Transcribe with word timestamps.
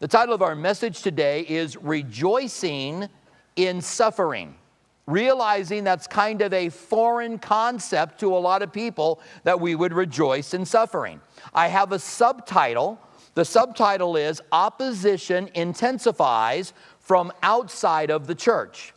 The 0.00 0.06
title 0.06 0.32
of 0.32 0.42
our 0.42 0.54
message 0.54 1.02
today 1.02 1.40
is 1.40 1.76
Rejoicing 1.76 3.08
in 3.56 3.80
Suffering. 3.80 4.54
Realizing 5.08 5.82
that's 5.82 6.06
kind 6.06 6.40
of 6.40 6.52
a 6.52 6.68
foreign 6.68 7.36
concept 7.36 8.20
to 8.20 8.32
a 8.32 8.38
lot 8.38 8.62
of 8.62 8.72
people 8.72 9.18
that 9.42 9.58
we 9.58 9.74
would 9.74 9.92
rejoice 9.92 10.54
in 10.54 10.64
suffering. 10.64 11.20
I 11.52 11.66
have 11.66 11.90
a 11.90 11.98
subtitle. 11.98 13.00
The 13.34 13.44
subtitle 13.44 14.16
is 14.16 14.40
Opposition 14.52 15.50
Intensifies 15.54 16.74
from 17.00 17.32
Outside 17.42 18.12
of 18.12 18.28
the 18.28 18.36
Church. 18.36 18.94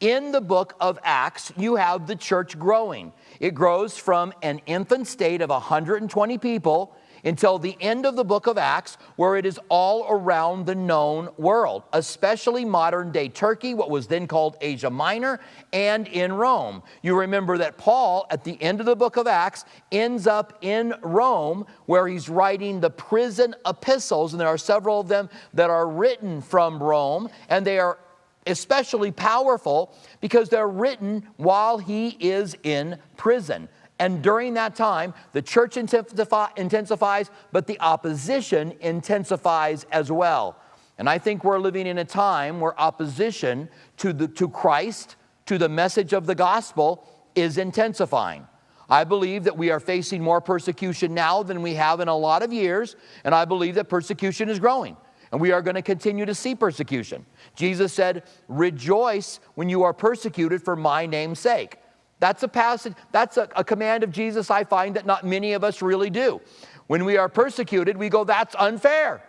In 0.00 0.32
the 0.32 0.40
book 0.40 0.76
of 0.80 0.98
Acts, 1.04 1.52
you 1.58 1.76
have 1.76 2.06
the 2.06 2.16
church 2.16 2.58
growing. 2.58 3.12
It 3.38 3.54
grows 3.54 3.98
from 3.98 4.32
an 4.42 4.62
infant 4.64 5.08
state 5.08 5.42
of 5.42 5.50
120 5.50 6.38
people 6.38 6.96
until 7.24 7.58
the 7.58 7.76
end 7.80 8.06
of 8.06 8.16
the 8.16 8.24
book 8.24 8.46
of 8.46 8.58
Acts, 8.58 8.98
where 9.16 9.36
it 9.36 9.46
is 9.46 9.58
all 9.68 10.06
around 10.08 10.66
the 10.66 10.74
known 10.74 11.28
world, 11.36 11.82
especially 11.92 12.64
modern 12.64 13.12
day 13.12 13.28
Turkey, 13.28 13.74
what 13.74 13.90
was 13.90 14.06
then 14.06 14.26
called 14.26 14.56
Asia 14.60 14.90
Minor, 14.90 15.40
and 15.72 16.08
in 16.08 16.32
Rome. 16.32 16.82
You 17.02 17.18
remember 17.18 17.58
that 17.58 17.78
Paul, 17.78 18.26
at 18.30 18.44
the 18.44 18.60
end 18.62 18.80
of 18.80 18.86
the 18.86 18.96
book 18.96 19.16
of 19.16 19.26
Acts, 19.26 19.64
ends 19.92 20.26
up 20.26 20.58
in 20.62 20.94
Rome, 21.02 21.66
where 21.86 22.06
he's 22.06 22.28
writing 22.28 22.80
the 22.80 22.90
prison 22.90 23.54
epistles, 23.66 24.32
and 24.32 24.40
there 24.40 24.48
are 24.48 24.58
several 24.58 25.00
of 25.00 25.08
them 25.08 25.28
that 25.54 25.70
are 25.70 25.88
written 25.88 26.40
from 26.40 26.82
Rome, 26.82 27.28
and 27.48 27.66
they 27.66 27.78
are 27.78 27.98
especially 28.46 29.10
powerful 29.10 29.94
because 30.20 30.48
they're 30.48 30.68
written 30.68 31.26
while 31.36 31.78
he 31.78 32.16
is 32.20 32.56
in 32.62 32.98
prison. 33.16 33.68
And 33.98 34.22
during 34.22 34.54
that 34.54 34.76
time, 34.76 35.12
the 35.32 35.42
church 35.42 35.76
intensifies, 35.76 37.30
but 37.52 37.66
the 37.66 37.80
opposition 37.80 38.74
intensifies 38.80 39.84
as 39.90 40.12
well. 40.12 40.56
And 40.98 41.08
I 41.08 41.18
think 41.18 41.44
we're 41.44 41.58
living 41.58 41.86
in 41.86 41.98
a 41.98 42.04
time 42.04 42.60
where 42.60 42.78
opposition 42.80 43.68
to, 43.98 44.12
the, 44.12 44.28
to 44.28 44.48
Christ, 44.48 45.16
to 45.46 45.58
the 45.58 45.68
message 45.68 46.12
of 46.12 46.26
the 46.26 46.34
gospel, 46.34 47.08
is 47.34 47.58
intensifying. 47.58 48.46
I 48.90 49.04
believe 49.04 49.44
that 49.44 49.56
we 49.56 49.70
are 49.70 49.80
facing 49.80 50.22
more 50.22 50.40
persecution 50.40 51.12
now 51.12 51.42
than 51.42 51.62
we 51.62 51.74
have 51.74 52.00
in 52.00 52.08
a 52.08 52.16
lot 52.16 52.42
of 52.42 52.52
years, 52.52 52.96
and 53.24 53.34
I 53.34 53.44
believe 53.44 53.74
that 53.74 53.88
persecution 53.88 54.48
is 54.48 54.58
growing. 54.58 54.96
And 55.30 55.40
we 55.40 55.52
are 55.52 55.60
going 55.60 55.74
to 55.74 55.82
continue 55.82 56.24
to 56.24 56.34
see 56.34 56.54
persecution. 56.54 57.26
Jesus 57.54 57.92
said, 57.92 58.22
Rejoice 58.48 59.40
when 59.56 59.68
you 59.68 59.82
are 59.82 59.92
persecuted 59.92 60.62
for 60.62 60.74
my 60.74 61.04
name's 61.04 61.38
sake. 61.38 61.76
That's 62.20 62.42
a 62.42 62.48
passage, 62.48 62.94
that's 63.12 63.36
a, 63.36 63.48
a, 63.54 63.62
command 63.62 64.02
of 64.02 64.10
Jesus 64.10 64.50
I 64.50 64.64
find 64.64 64.96
that 64.96 65.06
not 65.06 65.24
many 65.24 65.52
of 65.52 65.62
us 65.62 65.82
really 65.82 66.10
do. 66.10 66.40
When 66.88 67.04
we 67.04 67.16
are 67.16 67.28
persecuted, 67.28 67.96
we 67.96 68.08
go, 68.08 68.24
That's 68.24 68.56
unfair. 68.58 69.22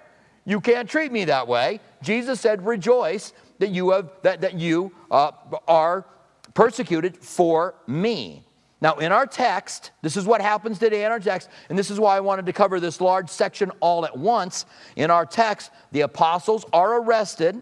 You 0.45 0.59
can't 0.59 0.89
treat 0.89 1.11
me 1.11 1.25
that 1.25 1.47
way. 1.47 1.79
Jesus 2.01 2.41
said, 2.41 2.65
Rejoice 2.65 3.33
that 3.59 3.69
you, 3.69 3.91
have, 3.91 4.09
that, 4.23 4.41
that 4.41 4.55
you 4.55 4.91
uh, 5.11 5.31
are 5.67 6.05
persecuted 6.53 7.17
for 7.17 7.75
me. 7.85 8.43
Now, 8.81 8.95
in 8.95 9.11
our 9.11 9.27
text, 9.27 9.91
this 10.01 10.15
is 10.15 10.25
what 10.25 10.41
happens 10.41 10.79
today 10.79 11.03
in 11.03 11.11
our 11.11 11.19
text, 11.19 11.49
and 11.67 11.77
this 11.77 11.91
is 11.91 11.99
why 11.99 12.15
I 12.15 12.21
wanted 12.21 12.45
to 12.45 12.53
cover 12.53 12.79
this 12.79 13.01
large 13.01 13.29
section 13.29 13.71
all 13.81 14.05
at 14.05 14.17
once. 14.17 14.65
In 14.95 15.11
our 15.11 15.25
text, 15.25 15.71
the 15.91 16.01
apostles 16.01 16.65
are 16.71 17.01
arrested. 17.01 17.61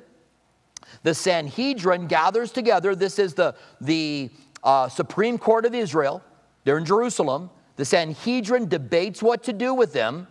The 1.03 1.15
Sanhedrin 1.15 2.07
gathers 2.07 2.51
together. 2.51 2.95
This 2.95 3.17
is 3.17 3.33
the, 3.33 3.55
the 3.81 4.29
uh, 4.67 4.89
Supreme 4.89 5.37
Court 5.37 5.65
of 5.65 5.73
Israel. 5.73 6.21
They're 6.65 6.77
in 6.77 6.85
Jerusalem. 6.85 7.49
The 7.77 7.85
Sanhedrin 7.85 8.67
debates 8.67 9.23
what 9.23 9.43
to 9.43 9.53
do 9.53 9.73
with 9.73 9.93
them, 9.93 10.27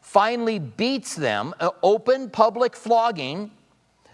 finally 0.00 0.58
beats 0.58 1.14
them, 1.14 1.54
open 1.82 2.28
public 2.30 2.74
flogging, 2.74 3.52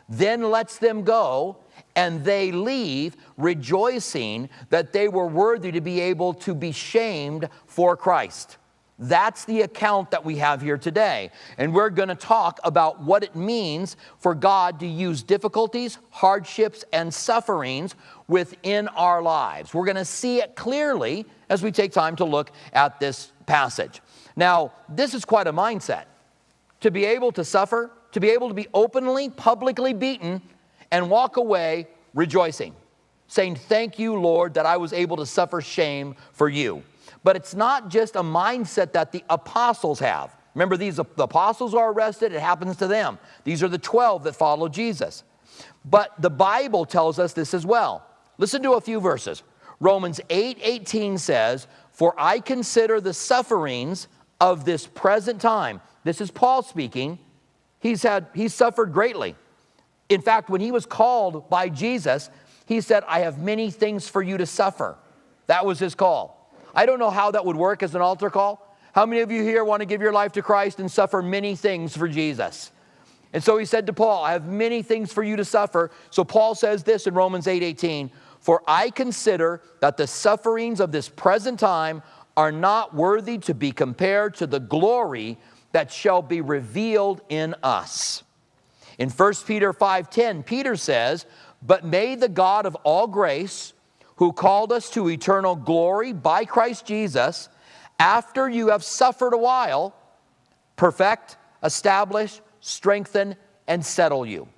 then 0.08 0.50
lets 0.50 0.78
them 0.78 1.04
go, 1.04 1.56
and 1.96 2.24
they 2.24 2.52
leave 2.52 3.16
rejoicing 3.38 4.50
that 4.68 4.92
they 4.92 5.08
were 5.08 5.26
worthy 5.26 5.72
to 5.72 5.80
be 5.80 6.00
able 6.00 6.34
to 6.34 6.54
be 6.54 6.72
shamed 6.72 7.48
for 7.66 7.96
Christ. 7.96 8.58
That's 9.02 9.44
the 9.44 9.62
account 9.62 10.12
that 10.12 10.24
we 10.24 10.36
have 10.36 10.62
here 10.62 10.78
today. 10.78 11.32
And 11.58 11.74
we're 11.74 11.90
going 11.90 12.08
to 12.08 12.14
talk 12.14 12.60
about 12.62 13.02
what 13.02 13.24
it 13.24 13.34
means 13.34 13.96
for 14.18 14.32
God 14.32 14.78
to 14.78 14.86
use 14.86 15.24
difficulties, 15.24 15.98
hardships, 16.10 16.84
and 16.92 17.12
sufferings 17.12 17.96
within 18.28 18.86
our 18.88 19.20
lives. 19.20 19.74
We're 19.74 19.86
going 19.86 19.96
to 19.96 20.04
see 20.04 20.38
it 20.38 20.54
clearly 20.54 21.26
as 21.48 21.64
we 21.64 21.72
take 21.72 21.90
time 21.90 22.14
to 22.16 22.24
look 22.24 22.52
at 22.72 23.00
this 23.00 23.32
passage. 23.46 24.00
Now, 24.36 24.72
this 24.88 25.14
is 25.14 25.24
quite 25.24 25.48
a 25.48 25.52
mindset 25.52 26.04
to 26.80 26.92
be 26.92 27.04
able 27.04 27.32
to 27.32 27.44
suffer, 27.44 27.90
to 28.12 28.20
be 28.20 28.30
able 28.30 28.48
to 28.48 28.54
be 28.54 28.68
openly, 28.72 29.30
publicly 29.30 29.92
beaten, 29.92 30.40
and 30.92 31.10
walk 31.10 31.38
away 31.38 31.88
rejoicing, 32.14 32.72
saying, 33.26 33.56
Thank 33.56 33.98
you, 33.98 34.14
Lord, 34.14 34.54
that 34.54 34.66
I 34.66 34.76
was 34.76 34.92
able 34.92 35.16
to 35.16 35.26
suffer 35.26 35.60
shame 35.60 36.14
for 36.32 36.48
you. 36.48 36.84
But 37.24 37.36
it's 37.36 37.54
not 37.54 37.88
just 37.88 38.16
a 38.16 38.22
mindset 38.22 38.92
that 38.92 39.12
the 39.12 39.24
apostles 39.30 40.00
have. 40.00 40.36
Remember, 40.54 40.76
these 40.76 40.96
the 40.96 41.06
apostles 41.18 41.74
are 41.74 41.92
arrested, 41.92 42.32
it 42.32 42.40
happens 42.40 42.76
to 42.76 42.86
them. 42.86 43.18
These 43.44 43.62
are 43.62 43.68
the 43.68 43.78
12 43.78 44.24
that 44.24 44.34
follow 44.34 44.68
Jesus. 44.68 45.24
But 45.84 46.12
the 46.20 46.30
Bible 46.30 46.84
tells 46.84 47.18
us 47.18 47.32
this 47.32 47.54
as 47.54 47.64
well. 47.64 48.06
Listen 48.38 48.62
to 48.62 48.72
a 48.72 48.80
few 48.80 49.00
verses. 49.00 49.42
Romans 49.80 50.20
8 50.30 50.58
18 50.62 51.18
says, 51.18 51.66
For 51.90 52.14
I 52.18 52.40
consider 52.40 53.00
the 53.00 53.14
sufferings 53.14 54.08
of 54.40 54.64
this 54.64 54.86
present 54.86 55.40
time. 55.40 55.80
This 56.04 56.20
is 56.20 56.30
Paul 56.30 56.62
speaking. 56.62 57.18
He's 57.80 58.02
had 58.02 58.26
he's 58.34 58.54
suffered 58.54 58.92
greatly. 58.92 59.36
In 60.08 60.20
fact, 60.20 60.50
when 60.50 60.60
he 60.60 60.70
was 60.70 60.84
called 60.84 61.48
by 61.48 61.68
Jesus, 61.68 62.28
he 62.66 62.80
said, 62.80 63.02
I 63.08 63.20
have 63.20 63.38
many 63.38 63.70
things 63.70 64.08
for 64.08 64.22
you 64.22 64.36
to 64.38 64.46
suffer. 64.46 64.96
That 65.46 65.64
was 65.64 65.78
his 65.78 65.94
call. 65.94 66.41
I 66.74 66.86
don't 66.86 66.98
know 66.98 67.10
how 67.10 67.30
that 67.30 67.44
would 67.44 67.56
work 67.56 67.82
as 67.82 67.94
an 67.94 68.00
altar 68.00 68.30
call. 68.30 68.76
How 68.94 69.06
many 69.06 69.22
of 69.22 69.30
you 69.30 69.42
here 69.42 69.64
want 69.64 69.80
to 69.80 69.86
give 69.86 70.02
your 70.02 70.12
life 70.12 70.32
to 70.32 70.42
Christ 70.42 70.80
and 70.80 70.90
suffer 70.90 71.22
many 71.22 71.56
things 71.56 71.96
for 71.96 72.08
Jesus? 72.08 72.72
And 73.32 73.42
so 73.42 73.56
he 73.56 73.64
said 73.64 73.86
to 73.86 73.92
Paul, 73.92 74.24
I 74.24 74.32
have 74.32 74.46
many 74.46 74.82
things 74.82 75.12
for 75.12 75.22
you 75.22 75.36
to 75.36 75.44
suffer. 75.44 75.90
So 76.10 76.24
Paul 76.24 76.54
says 76.54 76.82
this 76.82 77.06
in 77.06 77.14
Romans 77.14 77.46
8 77.46 77.62
18, 77.62 78.10
for 78.40 78.62
I 78.66 78.90
consider 78.90 79.62
that 79.80 79.96
the 79.96 80.06
sufferings 80.06 80.80
of 80.80 80.92
this 80.92 81.08
present 81.08 81.58
time 81.58 82.02
are 82.36 82.52
not 82.52 82.94
worthy 82.94 83.38
to 83.38 83.54
be 83.54 83.72
compared 83.72 84.34
to 84.34 84.46
the 84.46 84.60
glory 84.60 85.38
that 85.72 85.90
shall 85.90 86.22
be 86.22 86.40
revealed 86.40 87.22
in 87.28 87.54
us. 87.62 88.22
In 88.98 89.08
1 89.08 89.46
Peter 89.46 89.72
5:10, 89.72 90.42
Peter 90.42 90.76
says, 90.76 91.24
"But 91.62 91.84
may 91.84 92.14
the 92.14 92.28
God 92.28 92.66
of 92.66 92.74
all 92.84 93.06
grace, 93.06 93.72
who 94.16 94.32
called 94.32 94.72
us 94.72 94.90
to 94.90 95.08
eternal 95.08 95.56
glory 95.56 96.12
by 96.12 96.44
Christ 96.44 96.86
Jesus, 96.86 97.48
after 97.98 98.48
you 98.48 98.68
have 98.68 98.84
suffered 98.84 99.32
a 99.32 99.38
while, 99.38 99.94
perfect, 100.76 101.36
establish, 101.62 102.40
strengthen, 102.60 103.36
and 103.66 103.84
settle 103.84 104.26
you. 104.26 104.48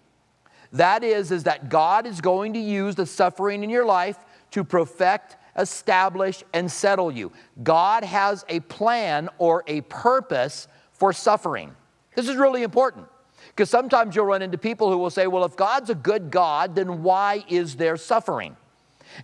That 0.72 1.04
is, 1.04 1.30
is 1.30 1.44
that 1.44 1.68
God 1.68 2.06
is 2.06 2.20
going 2.20 2.54
to 2.54 2.58
use 2.58 2.94
the 2.94 3.06
suffering 3.06 3.62
in 3.62 3.70
your 3.70 3.84
life 3.84 4.18
to 4.50 4.64
perfect, 4.64 5.36
establish, 5.56 6.42
and 6.52 6.70
settle 6.70 7.12
you. 7.12 7.32
God 7.62 8.02
has 8.02 8.44
a 8.48 8.60
plan 8.60 9.28
or 9.38 9.62
a 9.66 9.82
purpose 9.82 10.66
for 10.92 11.12
suffering. 11.12 11.74
This 12.16 12.28
is 12.28 12.36
really 12.36 12.62
important 12.62 13.06
because 13.48 13.70
sometimes 13.70 14.16
you'll 14.16 14.26
run 14.26 14.42
into 14.42 14.58
people 14.58 14.90
who 14.90 14.98
will 14.98 15.10
say, 15.10 15.26
well, 15.26 15.44
if 15.44 15.56
God's 15.56 15.90
a 15.90 15.94
good 15.94 16.30
God, 16.30 16.74
then 16.74 17.02
why 17.02 17.44
is 17.48 17.76
there 17.76 17.96
suffering? 17.96 18.56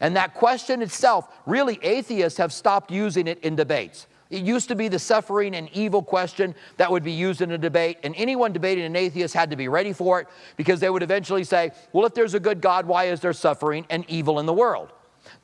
And 0.01 0.17
that 0.17 0.35
question 0.35 0.83
itself, 0.83 1.29
really, 1.47 1.79
atheists 1.83 2.39
have 2.39 2.53
stopped 2.53 2.91
using 2.91 3.27
it 3.27 3.39
in 3.41 3.57
debates. 3.57 4.07
It 4.31 4.45
used 4.45 4.69
to 4.69 4.77
be 4.77 4.87
the 4.87 4.99
suffering 4.99 5.57
and 5.57 5.69
evil 5.73 6.03
question 6.03 6.55
that 6.77 6.91
would 6.91 7.03
be 7.03 7.13
used 7.13 7.43
in 7.43 7.51
a 7.51 7.59
debate, 7.59 7.99
and 8.05 8.15
anyone 8.17 8.53
debating 8.53 8.85
an 8.85 8.95
atheist 8.95 9.35
had 9.35 9.51
to 9.51 9.57
be 9.57 9.67
ready 9.67 9.93
for 9.93 10.21
it 10.21 10.29
because 10.57 10.79
they 10.79 10.89
would 10.89 11.03
eventually 11.03 11.43
say, 11.43 11.73
Well, 11.93 12.07
if 12.07 12.15
there's 12.15 12.35
a 12.35 12.41
good 12.41 12.61
God, 12.61 12.87
why 12.87 13.07
is 13.07 13.21
there 13.21 13.33
suffering 13.33 13.87
and 13.91 14.05
evil 14.09 14.39
in 14.39 14.47
the 14.47 14.53
world? 14.55 14.93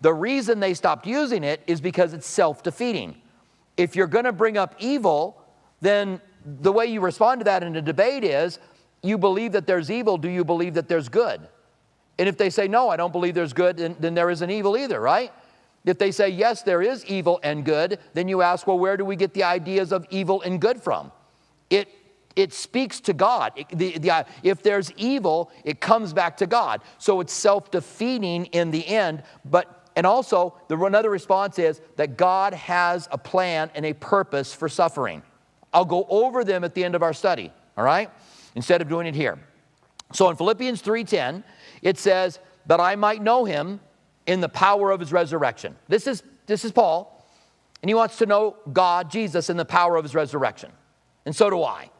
The 0.00 0.14
reason 0.14 0.60
they 0.60 0.74
stopped 0.74 1.06
using 1.06 1.42
it 1.42 1.62
is 1.66 1.80
because 1.80 2.14
it's 2.14 2.28
self 2.28 2.62
defeating. 2.62 3.20
If 3.76 3.96
you're 3.96 4.06
going 4.06 4.24
to 4.24 4.32
bring 4.32 4.56
up 4.56 4.76
evil, 4.78 5.42
then 5.80 6.20
the 6.44 6.72
way 6.72 6.86
you 6.86 7.00
respond 7.00 7.40
to 7.40 7.44
that 7.44 7.64
in 7.64 7.74
a 7.74 7.82
debate 7.82 8.22
is 8.22 8.60
you 9.02 9.18
believe 9.18 9.52
that 9.52 9.66
there's 9.66 9.90
evil, 9.90 10.16
do 10.16 10.28
you 10.28 10.44
believe 10.44 10.74
that 10.74 10.88
there's 10.88 11.08
good? 11.08 11.46
And 12.18 12.28
if 12.28 12.38
they 12.38 12.50
say, 12.50 12.68
no, 12.68 12.88
I 12.88 12.96
don't 12.96 13.12
believe 13.12 13.34
there's 13.34 13.52
good, 13.52 13.76
then, 13.76 13.96
then 14.00 14.14
there 14.14 14.30
isn't 14.30 14.50
evil 14.50 14.76
either, 14.76 15.00
right? 15.00 15.32
If 15.84 15.98
they 15.98 16.10
say, 16.10 16.28
yes, 16.30 16.62
there 16.62 16.82
is 16.82 17.04
evil 17.04 17.38
and 17.42 17.64
good, 17.64 17.98
then 18.14 18.28
you 18.28 18.42
ask, 18.42 18.66
well, 18.66 18.78
where 18.78 18.96
do 18.96 19.04
we 19.04 19.16
get 19.16 19.34
the 19.34 19.44
ideas 19.44 19.92
of 19.92 20.06
evil 20.10 20.42
and 20.42 20.60
good 20.60 20.82
from? 20.82 21.12
It, 21.70 21.88
it 22.34 22.52
speaks 22.52 23.00
to 23.00 23.12
God. 23.12 23.52
It, 23.56 23.68
the, 23.68 23.98
the, 23.98 24.10
uh, 24.10 24.24
if 24.42 24.62
there's 24.62 24.90
evil, 24.92 25.50
it 25.64 25.80
comes 25.80 26.12
back 26.12 26.36
to 26.38 26.46
God. 26.46 26.80
So 26.98 27.20
it's 27.20 27.32
self 27.32 27.70
defeating 27.70 28.46
in 28.46 28.70
the 28.70 28.86
end. 28.86 29.22
But, 29.44 29.88
and 29.94 30.06
also, 30.06 30.56
the, 30.68 30.76
another 30.76 31.10
response 31.10 31.58
is 31.58 31.80
that 31.96 32.16
God 32.16 32.54
has 32.54 33.08
a 33.12 33.18
plan 33.18 33.70
and 33.74 33.86
a 33.86 33.92
purpose 33.92 34.52
for 34.52 34.68
suffering. 34.68 35.22
I'll 35.72 35.84
go 35.84 36.06
over 36.08 36.42
them 36.42 36.64
at 36.64 36.74
the 36.74 36.82
end 36.82 36.94
of 36.94 37.02
our 37.02 37.12
study, 37.12 37.52
all 37.76 37.84
right? 37.84 38.10
instead 38.56 38.82
of 38.82 38.88
doing 38.88 39.06
it 39.06 39.14
here. 39.14 39.38
So 40.12 40.28
in 40.30 40.36
Philippians 40.36 40.82
3:10, 40.82 41.44
it 41.86 41.98
says, 41.98 42.40
"That 42.66 42.80
I 42.80 42.96
might 42.96 43.22
know 43.22 43.44
him 43.44 43.80
in 44.26 44.40
the 44.40 44.48
power 44.48 44.90
of 44.90 45.00
his 45.00 45.12
resurrection." 45.12 45.76
This 45.88 46.06
is 46.06 46.22
this 46.46 46.64
is 46.64 46.72
Paul, 46.72 47.24
and 47.80 47.88
he 47.88 47.94
wants 47.94 48.18
to 48.18 48.26
know 48.26 48.56
God, 48.72 49.10
Jesus, 49.10 49.50
in 49.50 49.56
the 49.56 49.64
power 49.64 49.96
of 49.96 50.04
his 50.04 50.14
resurrection. 50.14 50.72
And 51.24 51.34
so 51.34 51.48
do 51.48 51.62
I. 51.62 51.90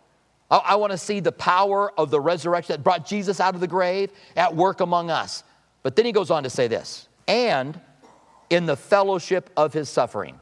I, 0.50 0.56
I 0.56 0.75
want 0.77 0.93
to 0.93 0.99
see 0.99 1.21
the 1.21 1.33
power 1.33 1.93
of 1.99 2.11
the 2.11 2.21
resurrection 2.21 2.75
that 2.75 2.83
brought 2.83 3.06
Jesus 3.06 3.41
out 3.41 3.55
of 3.55 3.61
the 3.61 3.69
grave 3.69 4.11
at 4.37 4.55
work 4.55 4.81
among 4.81 5.11
us. 5.11 5.44
But 5.83 5.94
then 5.94 6.05
he 6.05 6.12
goes 6.12 6.31
on 6.31 6.43
to 6.43 6.50
say 6.50 6.69
this, 6.69 7.09
and 7.29 7.81
in 8.50 8.67
the 8.67 8.77
fellowship 8.77 9.50
of 9.56 9.73
his 9.73 9.89
suffering. 9.89 10.39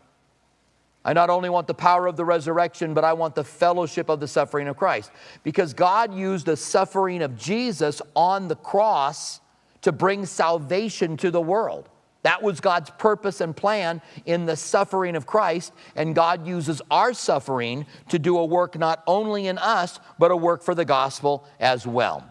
I 1.05 1.13
not 1.13 1.29
only 1.29 1.51
want 1.51 1.67
the 1.67 1.75
power 1.75 2.07
of 2.07 2.17
the 2.17 2.25
resurrection, 2.25 2.95
but 2.95 3.05
I 3.05 3.13
want 3.13 3.35
the 3.35 3.45
fellowship 3.45 4.09
of 4.09 4.21
the 4.21 4.29
suffering 4.29 4.69
of 4.69 4.77
Christ. 4.77 5.11
Because 5.43 5.75
God 5.75 6.15
used 6.15 6.47
the 6.47 6.57
suffering 6.57 7.21
of 7.21 7.37
Jesus 7.37 8.01
on 8.17 8.49
the 8.49 8.57
cross 8.57 9.41
to 9.83 9.93
bring 9.93 10.25
salvation 10.25 11.17
to 11.19 11.31
the 11.31 11.43
world. 11.43 11.91
That 12.23 12.43
was 12.43 12.59
God's 12.59 12.89
purpose 12.89 13.43
and 13.43 13.55
plan 13.55 14.01
in 14.25 14.47
the 14.47 14.57
suffering 14.57 15.15
of 15.15 15.27
Christ, 15.27 15.75
and 15.95 16.15
God 16.15 16.47
uses 16.47 16.81
our 16.91 17.13
suffering 17.13 17.85
to 18.09 18.19
do 18.19 18.39
a 18.39 18.45
work 18.47 18.79
not 18.79 19.03
only 19.07 19.47
in 19.47 19.59
us, 19.59 20.01
but 20.19 20.31
a 20.31 20.37
work 20.37 20.63
for 20.63 20.75
the 20.75 20.87
gospel 20.87 21.47
as 21.61 21.87
well. 21.87 22.25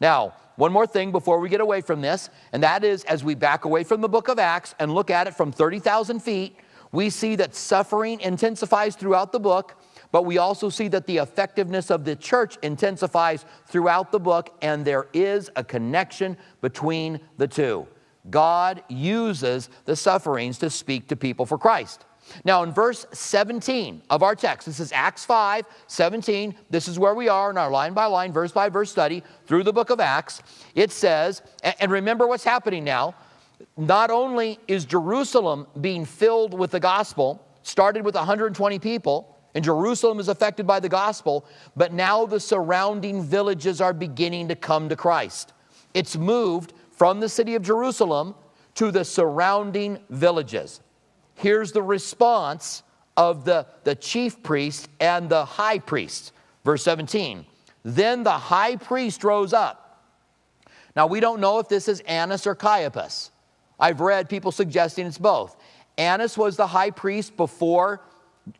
Now, 0.00 0.32
one 0.56 0.72
more 0.72 0.86
thing 0.86 1.12
before 1.12 1.38
we 1.38 1.50
get 1.50 1.60
away 1.60 1.82
from 1.82 2.00
this, 2.00 2.30
and 2.52 2.62
that 2.62 2.82
is 2.82 3.04
as 3.04 3.22
we 3.22 3.34
back 3.34 3.66
away 3.66 3.84
from 3.84 4.00
the 4.00 4.08
book 4.08 4.28
of 4.28 4.38
Acts 4.38 4.74
and 4.78 4.94
look 4.94 5.10
at 5.10 5.26
it 5.26 5.34
from 5.34 5.52
30,000 5.52 6.20
feet, 6.20 6.56
we 6.94 7.10
see 7.10 7.34
that 7.36 7.56
suffering 7.56 8.20
intensifies 8.20 8.94
throughout 8.94 9.32
the 9.32 9.40
book, 9.40 9.82
but 10.12 10.24
we 10.24 10.38
also 10.38 10.68
see 10.68 10.86
that 10.88 11.06
the 11.06 11.18
effectiveness 11.18 11.90
of 11.90 12.04
the 12.04 12.14
church 12.14 12.56
intensifies 12.62 13.44
throughout 13.66 14.12
the 14.12 14.20
book, 14.20 14.56
and 14.62 14.84
there 14.84 15.08
is 15.12 15.50
a 15.56 15.64
connection 15.64 16.36
between 16.60 17.18
the 17.36 17.48
two. 17.48 17.88
God 18.30 18.82
uses 18.88 19.70
the 19.86 19.96
sufferings 19.96 20.56
to 20.58 20.70
speak 20.70 21.08
to 21.08 21.16
people 21.16 21.44
for 21.44 21.58
Christ. 21.58 22.04
Now, 22.44 22.62
in 22.62 22.72
verse 22.72 23.06
17 23.12 24.02
of 24.08 24.22
our 24.22 24.36
text, 24.36 24.66
this 24.66 24.78
is 24.78 24.92
Acts 24.92 25.24
5 25.24 25.66
17. 25.88 26.54
This 26.70 26.86
is 26.86 26.98
where 26.98 27.14
we 27.14 27.28
are 27.28 27.50
in 27.50 27.58
our 27.58 27.70
line 27.70 27.92
by 27.92 28.06
line, 28.06 28.32
verse 28.32 28.52
by 28.52 28.68
verse 28.68 28.90
study 28.90 29.22
through 29.46 29.64
the 29.64 29.72
book 29.72 29.90
of 29.90 29.98
Acts. 29.98 30.42
It 30.76 30.92
says, 30.92 31.42
and 31.62 31.90
remember 31.90 32.26
what's 32.26 32.44
happening 32.44 32.84
now 32.84 33.14
not 33.76 34.10
only 34.10 34.58
is 34.68 34.84
Jerusalem 34.84 35.66
being 35.80 36.04
filled 36.04 36.58
with 36.58 36.70
the 36.70 36.80
gospel, 36.80 37.44
started 37.62 38.04
with 38.04 38.14
120 38.14 38.78
people, 38.78 39.36
and 39.54 39.64
Jerusalem 39.64 40.18
is 40.18 40.28
affected 40.28 40.66
by 40.66 40.80
the 40.80 40.88
gospel, 40.88 41.46
but 41.76 41.92
now 41.92 42.26
the 42.26 42.40
surrounding 42.40 43.22
villages 43.22 43.80
are 43.80 43.92
beginning 43.92 44.48
to 44.48 44.56
come 44.56 44.88
to 44.88 44.96
Christ. 44.96 45.52
It's 45.94 46.16
moved 46.16 46.72
from 46.90 47.20
the 47.20 47.28
city 47.28 47.54
of 47.54 47.62
Jerusalem 47.62 48.34
to 48.74 48.90
the 48.90 49.04
surrounding 49.04 50.00
villages. 50.10 50.80
Here's 51.34 51.72
the 51.72 51.82
response 51.82 52.82
of 53.16 53.44
the, 53.44 53.66
the 53.84 53.94
chief 53.94 54.42
priest 54.42 54.88
and 55.00 55.28
the 55.28 55.44
high 55.44 55.78
priest. 55.78 56.32
Verse 56.64 56.82
17. 56.82 57.46
Then 57.84 58.22
the 58.24 58.32
high 58.32 58.76
priest 58.76 59.22
rose 59.22 59.52
up. 59.52 59.80
Now, 60.96 61.06
we 61.06 61.20
don't 61.20 61.40
know 61.40 61.58
if 61.58 61.68
this 61.68 61.88
is 61.88 62.00
Annas 62.00 62.46
or 62.46 62.54
Caiaphas. 62.54 63.30
I've 63.78 64.00
read 64.00 64.28
people 64.28 64.52
suggesting 64.52 65.06
it's 65.06 65.18
both. 65.18 65.56
Annas 65.98 66.36
was 66.36 66.56
the 66.56 66.66
high 66.66 66.90
priest 66.90 67.36
before, 67.36 68.00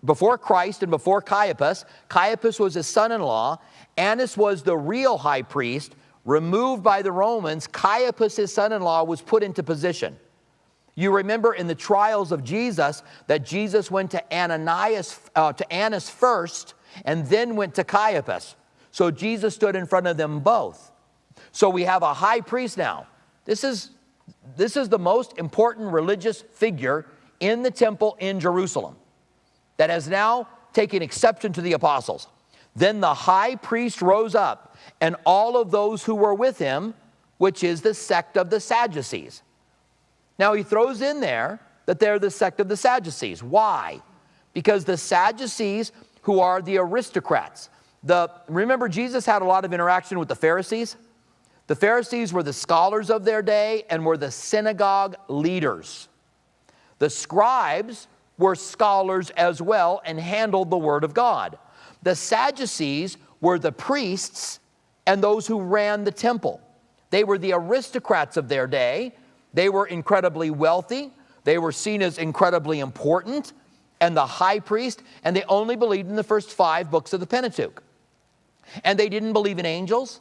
before 0.04 0.38
Christ 0.38 0.82
and 0.82 0.90
before 0.90 1.20
Caiaphas. 1.20 1.84
Caiaphas 2.08 2.60
was 2.60 2.74
his 2.74 2.86
son 2.86 3.12
in 3.12 3.20
law. 3.20 3.58
Annas 3.96 4.36
was 4.36 4.62
the 4.62 4.76
real 4.76 5.18
high 5.18 5.42
priest, 5.42 5.94
removed 6.24 6.82
by 6.82 7.02
the 7.02 7.12
Romans. 7.12 7.66
Caiaphas, 7.66 8.36
his 8.36 8.52
son 8.52 8.72
in 8.72 8.82
law, 8.82 9.04
was 9.04 9.20
put 9.20 9.42
into 9.42 9.62
position. 9.62 10.16
You 10.96 11.10
remember 11.10 11.54
in 11.54 11.66
the 11.66 11.74
trials 11.74 12.30
of 12.30 12.44
Jesus 12.44 13.02
that 13.26 13.44
Jesus 13.44 13.90
went 13.90 14.12
to 14.12 14.34
Ananias, 14.34 15.20
uh, 15.34 15.52
to 15.52 15.72
Annas 15.72 16.08
first, 16.08 16.74
and 17.04 17.26
then 17.26 17.56
went 17.56 17.74
to 17.74 17.84
Caiaphas. 17.84 18.54
So 18.92 19.10
Jesus 19.10 19.56
stood 19.56 19.74
in 19.74 19.86
front 19.86 20.06
of 20.06 20.16
them 20.16 20.38
both. 20.38 20.92
So 21.50 21.68
we 21.68 21.82
have 21.82 22.02
a 22.02 22.14
high 22.14 22.40
priest 22.40 22.78
now. 22.78 23.08
This 23.44 23.64
is 23.64 23.90
this 24.56 24.76
is 24.76 24.88
the 24.88 24.98
most 24.98 25.38
important 25.38 25.92
religious 25.92 26.42
figure 26.42 27.06
in 27.40 27.62
the 27.62 27.70
temple 27.70 28.16
in 28.20 28.40
Jerusalem 28.40 28.96
that 29.76 29.90
has 29.90 30.08
now 30.08 30.48
taken 30.72 31.02
exception 31.02 31.52
to 31.52 31.60
the 31.60 31.72
apostles. 31.72 32.28
Then 32.76 33.00
the 33.00 33.14
high 33.14 33.56
priest 33.56 34.02
rose 34.02 34.34
up, 34.34 34.76
and 35.00 35.16
all 35.24 35.56
of 35.56 35.70
those 35.70 36.04
who 36.04 36.14
were 36.14 36.34
with 36.34 36.58
him, 36.58 36.94
which 37.38 37.62
is 37.62 37.82
the 37.82 37.94
sect 37.94 38.36
of 38.36 38.50
the 38.50 38.60
Sadducees. 38.60 39.42
Now 40.38 40.54
he 40.54 40.62
throws 40.62 41.00
in 41.00 41.20
there 41.20 41.60
that 41.86 42.00
they're 42.00 42.18
the 42.18 42.30
sect 42.30 42.60
of 42.60 42.68
the 42.68 42.76
Sadducees. 42.76 43.42
Why? 43.42 44.00
Because 44.52 44.84
the 44.84 44.96
Sadducees, 44.96 45.92
who 46.22 46.40
are 46.40 46.62
the 46.62 46.78
aristocrats, 46.78 47.70
the, 48.02 48.30
remember 48.48 48.88
Jesus 48.88 49.24
had 49.24 49.42
a 49.42 49.44
lot 49.44 49.64
of 49.64 49.72
interaction 49.72 50.18
with 50.18 50.28
the 50.28 50.36
Pharisees? 50.36 50.96
The 51.66 51.76
Pharisees 51.76 52.32
were 52.32 52.42
the 52.42 52.52
scholars 52.52 53.10
of 53.10 53.24
their 53.24 53.42
day 53.42 53.84
and 53.88 54.04
were 54.04 54.16
the 54.16 54.30
synagogue 54.30 55.16
leaders. 55.28 56.08
The 56.98 57.10
scribes 57.10 58.06
were 58.38 58.54
scholars 58.54 59.30
as 59.30 59.62
well 59.62 60.02
and 60.04 60.18
handled 60.18 60.70
the 60.70 60.78
Word 60.78 61.04
of 61.04 61.14
God. 61.14 61.58
The 62.02 62.14
Sadducees 62.14 63.16
were 63.40 63.58
the 63.58 63.72
priests 63.72 64.60
and 65.06 65.22
those 65.22 65.46
who 65.46 65.60
ran 65.60 66.04
the 66.04 66.10
temple. 66.10 66.60
They 67.10 67.24
were 67.24 67.38
the 67.38 67.52
aristocrats 67.52 68.36
of 68.36 68.48
their 68.48 68.66
day. 68.66 69.14
They 69.52 69.68
were 69.68 69.86
incredibly 69.86 70.50
wealthy. 70.50 71.12
They 71.44 71.58
were 71.58 71.72
seen 71.72 72.02
as 72.02 72.18
incredibly 72.18 72.80
important 72.80 73.52
and 74.00 74.16
the 74.16 74.26
high 74.26 74.58
priest, 74.58 75.02
and 75.22 75.34
they 75.34 75.44
only 75.44 75.76
believed 75.76 76.10
in 76.10 76.16
the 76.16 76.24
first 76.24 76.50
five 76.50 76.90
books 76.90 77.12
of 77.12 77.20
the 77.20 77.26
Pentateuch. 77.26 77.82
And 78.82 78.98
they 78.98 79.08
didn't 79.08 79.32
believe 79.32 79.58
in 79.58 79.66
angels. 79.66 80.20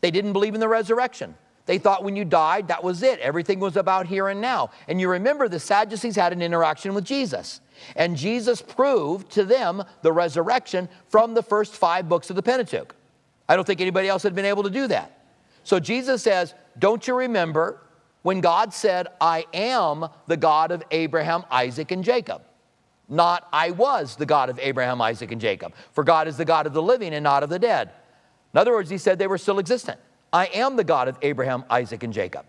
They 0.00 0.10
didn't 0.10 0.32
believe 0.32 0.54
in 0.54 0.60
the 0.60 0.68
resurrection. 0.68 1.34
They 1.66 1.78
thought 1.78 2.02
when 2.02 2.16
you 2.16 2.24
died, 2.24 2.68
that 2.68 2.82
was 2.82 3.02
it. 3.02 3.20
Everything 3.20 3.60
was 3.60 3.76
about 3.76 4.06
here 4.06 4.28
and 4.28 4.40
now. 4.40 4.70
And 4.88 5.00
you 5.00 5.08
remember 5.08 5.48
the 5.48 5.60
Sadducees 5.60 6.16
had 6.16 6.32
an 6.32 6.42
interaction 6.42 6.94
with 6.94 7.04
Jesus. 7.04 7.60
And 7.94 8.16
Jesus 8.16 8.60
proved 8.60 9.30
to 9.32 9.44
them 9.44 9.84
the 10.02 10.12
resurrection 10.12 10.88
from 11.08 11.34
the 11.34 11.42
first 11.42 11.74
five 11.74 12.08
books 12.08 12.28
of 12.28 12.36
the 12.36 12.42
Pentateuch. 12.42 12.94
I 13.48 13.56
don't 13.56 13.64
think 13.64 13.80
anybody 13.80 14.08
else 14.08 14.22
had 14.22 14.34
been 14.34 14.44
able 14.44 14.62
to 14.64 14.70
do 14.70 14.88
that. 14.88 15.26
So 15.62 15.78
Jesus 15.78 16.22
says, 16.22 16.54
Don't 16.78 17.06
you 17.06 17.14
remember 17.14 17.80
when 18.22 18.40
God 18.40 18.74
said, 18.74 19.08
I 19.20 19.44
am 19.52 20.08
the 20.26 20.36
God 20.36 20.72
of 20.72 20.82
Abraham, 20.90 21.44
Isaac, 21.50 21.90
and 21.90 22.02
Jacob? 22.02 22.42
Not 23.08 23.48
I 23.52 23.72
was 23.72 24.16
the 24.16 24.26
God 24.26 24.50
of 24.50 24.58
Abraham, 24.60 25.02
Isaac, 25.02 25.32
and 25.32 25.40
Jacob. 25.40 25.74
For 25.92 26.04
God 26.04 26.28
is 26.28 26.36
the 26.36 26.44
God 26.44 26.66
of 26.66 26.72
the 26.72 26.82
living 26.82 27.12
and 27.12 27.24
not 27.24 27.42
of 27.42 27.50
the 27.50 27.58
dead. 27.58 27.90
In 28.52 28.58
other 28.58 28.72
words, 28.72 28.90
he 28.90 28.98
said 28.98 29.18
they 29.18 29.26
were 29.26 29.38
still 29.38 29.58
existent. 29.58 30.00
I 30.32 30.46
am 30.46 30.76
the 30.76 30.84
God 30.84 31.08
of 31.08 31.18
Abraham, 31.22 31.64
Isaac, 31.70 32.02
and 32.02 32.12
Jacob. 32.12 32.46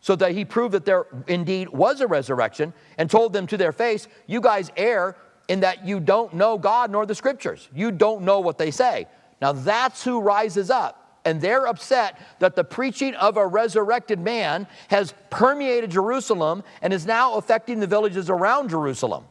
So 0.00 0.16
that 0.16 0.32
he 0.32 0.44
proved 0.44 0.72
that 0.74 0.86
there 0.86 1.06
indeed 1.26 1.68
was 1.68 2.00
a 2.00 2.06
resurrection 2.06 2.72
and 2.96 3.10
told 3.10 3.32
them 3.32 3.46
to 3.48 3.56
their 3.56 3.72
face, 3.72 4.08
You 4.26 4.40
guys 4.40 4.70
err 4.76 5.16
in 5.48 5.60
that 5.60 5.84
you 5.86 6.00
don't 6.00 6.32
know 6.32 6.56
God 6.56 6.90
nor 6.90 7.04
the 7.04 7.14
scriptures. 7.14 7.68
You 7.74 7.90
don't 7.90 8.22
know 8.22 8.40
what 8.40 8.56
they 8.56 8.70
say. 8.70 9.06
Now 9.42 9.52
that's 9.52 10.04
who 10.04 10.20
rises 10.20 10.70
up. 10.70 10.96
And 11.24 11.40
they're 11.40 11.66
upset 11.66 12.18
that 12.38 12.56
the 12.56 12.64
preaching 12.64 13.14
of 13.16 13.36
a 13.36 13.46
resurrected 13.46 14.18
man 14.18 14.66
has 14.88 15.12
permeated 15.28 15.90
Jerusalem 15.90 16.62
and 16.80 16.92
is 16.92 17.04
now 17.04 17.34
affecting 17.34 17.78
the 17.78 17.86
villages 17.86 18.30
around 18.30 18.70
Jerusalem. 18.70 19.24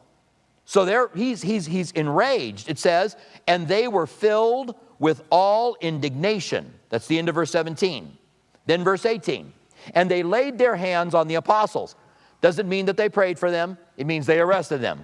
So 0.65 0.85
there, 0.85 1.09
he's, 1.15 1.41
he's, 1.41 1.65
he's 1.65 1.91
enraged, 1.93 2.69
it 2.69 2.77
says, 2.77 3.15
and 3.47 3.67
they 3.67 3.87
were 3.87 4.05
filled 4.05 4.75
with 4.99 5.23
all 5.29 5.77
indignation. 5.81 6.73
That's 6.89 7.07
the 7.07 7.17
end 7.17 7.29
of 7.29 7.35
verse 7.35 7.51
17. 7.51 8.17
Then 8.65 8.83
verse 8.83 9.05
18. 9.05 9.53
And 9.95 10.11
they 10.11 10.23
laid 10.23 10.57
their 10.57 10.75
hands 10.75 11.15
on 11.15 11.27
the 11.27 11.35
apostles. 11.35 11.95
Doesn't 12.41 12.69
mean 12.69 12.85
that 12.85 12.97
they 12.97 13.09
prayed 13.09 13.39
for 13.39 13.49
them, 13.49 13.77
it 13.97 14.05
means 14.05 14.25
they 14.25 14.39
arrested 14.39 14.81
them. 14.81 15.03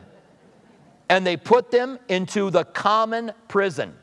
And 1.10 1.26
they 1.26 1.38
put 1.38 1.72
them 1.72 2.00
into 2.10 2.50
the 2.50 2.64
common 2.64 3.32
prison. 3.48 3.94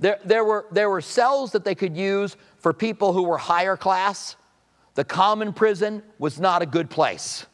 There, 0.00 0.18
there, 0.24 0.44
were, 0.44 0.66
there 0.70 0.90
were 0.90 1.00
cells 1.00 1.52
that 1.52 1.64
they 1.64 1.74
could 1.74 1.96
use 1.96 2.36
for 2.58 2.72
people 2.72 3.12
who 3.12 3.24
were 3.24 3.38
higher 3.38 3.76
class. 3.76 4.36
The 4.94 5.04
common 5.04 5.52
prison 5.52 6.02
was 6.18 6.38
not 6.38 6.62
a 6.62 6.66
good 6.66 6.90
place. 6.90 7.46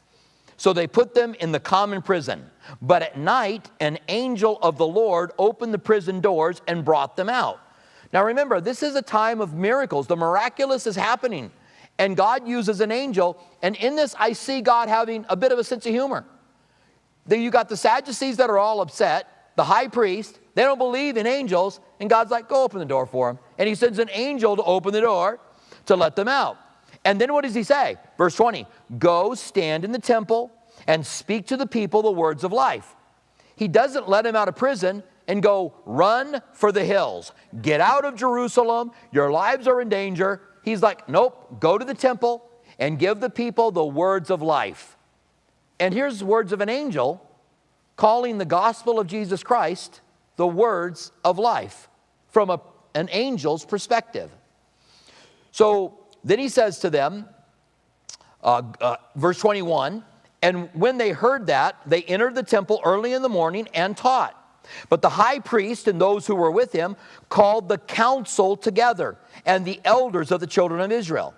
So 0.56 0.72
they 0.72 0.86
put 0.86 1.14
them 1.14 1.34
in 1.40 1.52
the 1.52 1.60
common 1.60 2.02
prison. 2.02 2.50
But 2.80 3.02
at 3.02 3.18
night, 3.18 3.71
an 3.80 3.99
angel 4.09 4.59
of 4.62 4.78
the 4.78 4.87
Lord 4.87 5.33
opened 5.38 5.75
the 5.75 5.78
prison 5.78 6.21
doors 6.21 6.62
and 6.66 6.85
brought 6.85 7.16
them 7.16 7.28
out. 7.28 7.61
Now 8.12 8.25
remember, 8.25 8.61
this 8.61 8.83
is 8.83 8.94
a 8.94 9.02
time 9.02 9.40
of 9.40 9.54
miracles. 9.54 10.06
The 10.06 10.16
miraculous 10.16 10.87
is 10.87 10.97
happening. 10.97 11.50
And 11.99 12.16
God 12.16 12.47
uses 12.47 12.80
an 12.80 12.90
angel. 12.90 13.38
And 13.62 13.76
in 13.76 13.97
this, 13.97 14.14
I 14.18 14.33
see 14.33 14.61
God 14.61 14.88
having 14.88 15.25
a 15.28 15.37
bit 15.37 15.52
of 15.52 15.59
a 15.59 15.64
sense 15.64 15.87
of 15.87 15.92
humor. 15.92 16.25
Then 17.26 17.40
you 17.40 17.50
got 17.50 17.68
the 17.68 17.76
Sadducees 17.76 18.37
that 18.37 18.50
are 18.50 18.59
all 18.59 18.80
upset, 18.80 19.52
the 19.56 19.64
high 19.64 19.88
priest, 19.88 20.38
They 20.54 20.62
don't 20.62 20.78
believe 20.78 21.16
in 21.16 21.26
angels. 21.26 21.80
And 22.00 22.11
God's 22.11 22.30
like, 22.30 22.49
go 22.49 22.62
open 22.62 22.78
the 22.78 22.85
door 22.85 23.06
for 23.06 23.28
them. 23.28 23.38
And 23.59 23.68
he 23.68 23.75
sends 23.75 23.99
an 23.99 24.11
angel 24.12 24.56
to 24.56 24.62
open 24.62 24.92
the 24.92 25.00
door 25.00 25.40
to 25.87 25.97
let 25.97 26.16
them 26.16 26.28
out. 26.28 26.56
And 27.04 27.21
then 27.21 27.33
what 27.33 27.44
does 27.44 27.54
he 27.54 27.62
say? 27.62 27.97
Verse 28.16 28.35
20 28.37 28.66
Go 28.99 29.35
stand 29.35 29.85
in 29.85 29.92
the 29.92 29.99
temple 29.99 30.52
and 30.86 31.06
speak 31.06 31.46
to 31.48 31.56
the 31.56 31.66
people 31.66 32.02
the 32.02 32.10
words 32.10 32.44
of 32.44 32.52
life. 32.52 32.94
He 33.56 33.68
doesn't 33.68 34.08
let 34.08 34.26
him 34.26 34.36
out 34.36 34.48
of 34.48 34.56
prison 34.56 35.02
and 35.26 35.42
go, 35.42 35.74
run 35.84 36.42
for 36.52 36.72
the 36.72 36.84
hills. 36.84 37.32
Get 37.62 37.80
out 37.80 38.04
of 38.04 38.16
Jerusalem. 38.16 38.90
Your 39.12 39.30
lives 39.30 39.66
are 39.66 39.80
in 39.80 39.88
danger. 39.88 40.42
He's 40.62 40.82
like, 40.82 41.08
nope, 41.08 41.60
go 41.60 41.78
to 41.78 41.84
the 41.84 41.94
temple 41.94 42.48
and 42.78 42.98
give 42.98 43.20
the 43.20 43.30
people 43.30 43.70
the 43.70 43.84
words 43.84 44.30
of 44.30 44.42
life. 44.42 44.96
And 45.78 45.94
here's 45.94 46.22
words 46.22 46.52
of 46.52 46.60
an 46.60 46.68
angel 46.68 47.20
calling 47.96 48.38
the 48.38 48.44
gospel 48.44 48.98
of 48.98 49.06
Jesus 49.06 49.42
Christ 49.42 50.00
the 50.36 50.46
words 50.46 51.12
of 51.24 51.38
life 51.38 51.88
from 52.28 52.50
a, 52.50 52.60
an 52.94 53.08
angel's 53.10 53.64
perspective. 53.64 54.30
So 55.52 56.00
then 56.24 56.40
he 56.40 56.48
says 56.48 56.80
to 56.80 56.90
them, 56.90 57.28
uh, 58.42 58.62
uh, 58.80 58.96
verse 59.14 59.38
21 59.38 60.04
And 60.44 60.68
when 60.74 60.98
they 60.98 61.08
heard 61.08 61.46
that, 61.46 61.76
they 61.86 62.02
entered 62.02 62.34
the 62.34 62.42
temple 62.42 62.82
early 62.84 63.14
in 63.14 63.22
the 63.22 63.30
morning 63.30 63.66
and 63.72 63.96
taught. 63.96 64.38
But 64.90 65.00
the 65.00 65.08
high 65.08 65.38
priest 65.38 65.88
and 65.88 65.98
those 65.98 66.26
who 66.26 66.34
were 66.34 66.50
with 66.50 66.70
him 66.70 66.96
called 67.30 67.66
the 67.66 67.78
council 67.78 68.54
together 68.54 69.16
and 69.46 69.64
the 69.64 69.80
elders 69.86 70.30
of 70.30 70.40
the 70.40 70.46
children 70.46 70.82
of 70.82 70.92
Israel. 70.92 71.32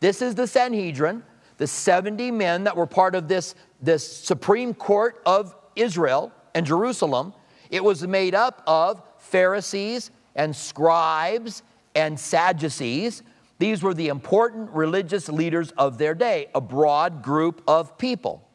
This 0.00 0.20
is 0.20 0.34
the 0.34 0.46
Sanhedrin, 0.46 1.22
the 1.56 1.66
70 1.66 2.30
men 2.32 2.64
that 2.64 2.76
were 2.76 2.86
part 2.86 3.14
of 3.14 3.28
this, 3.28 3.54
this 3.80 4.06
Supreme 4.06 4.74
Court 4.74 5.22
of 5.24 5.56
Israel 5.74 6.30
and 6.54 6.66
Jerusalem. 6.66 7.32
It 7.70 7.82
was 7.82 8.06
made 8.06 8.34
up 8.34 8.62
of 8.66 9.02
Pharisees 9.16 10.10
and 10.36 10.54
scribes 10.54 11.62
and 11.94 12.20
Sadducees. 12.20 13.22
These 13.58 13.82
were 13.82 13.94
the 13.94 14.08
important 14.08 14.68
religious 14.72 15.30
leaders 15.30 15.70
of 15.78 15.96
their 15.96 16.14
day, 16.14 16.48
a 16.54 16.60
broad 16.60 17.22
group 17.22 17.62
of 17.66 17.96
people. 17.96 18.46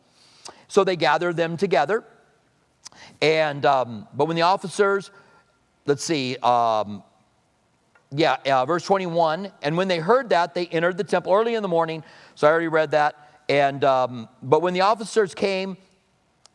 So 0.67 0.83
they 0.83 0.95
gathered 0.95 1.35
them 1.35 1.57
together. 1.57 2.03
And, 3.21 3.65
um, 3.65 4.07
but 4.13 4.27
when 4.27 4.35
the 4.35 4.43
officers, 4.43 5.11
let's 5.85 6.03
see, 6.03 6.37
um, 6.37 7.03
yeah, 8.11 8.37
uh, 8.45 8.65
verse 8.65 8.85
21, 8.85 9.51
and 9.61 9.75
when 9.75 9.87
they 9.87 9.99
heard 9.99 10.29
that, 10.29 10.53
they 10.53 10.67
entered 10.67 10.97
the 10.97 11.03
temple 11.03 11.33
early 11.33 11.55
in 11.55 11.61
the 11.61 11.67
morning. 11.67 12.03
So 12.35 12.47
I 12.47 12.51
already 12.51 12.67
read 12.67 12.91
that. 12.91 13.43
And, 13.49 13.83
um, 13.83 14.29
but 14.41 14.61
when 14.61 14.73
the 14.73 14.81
officers 14.81 15.35
came, 15.35 15.77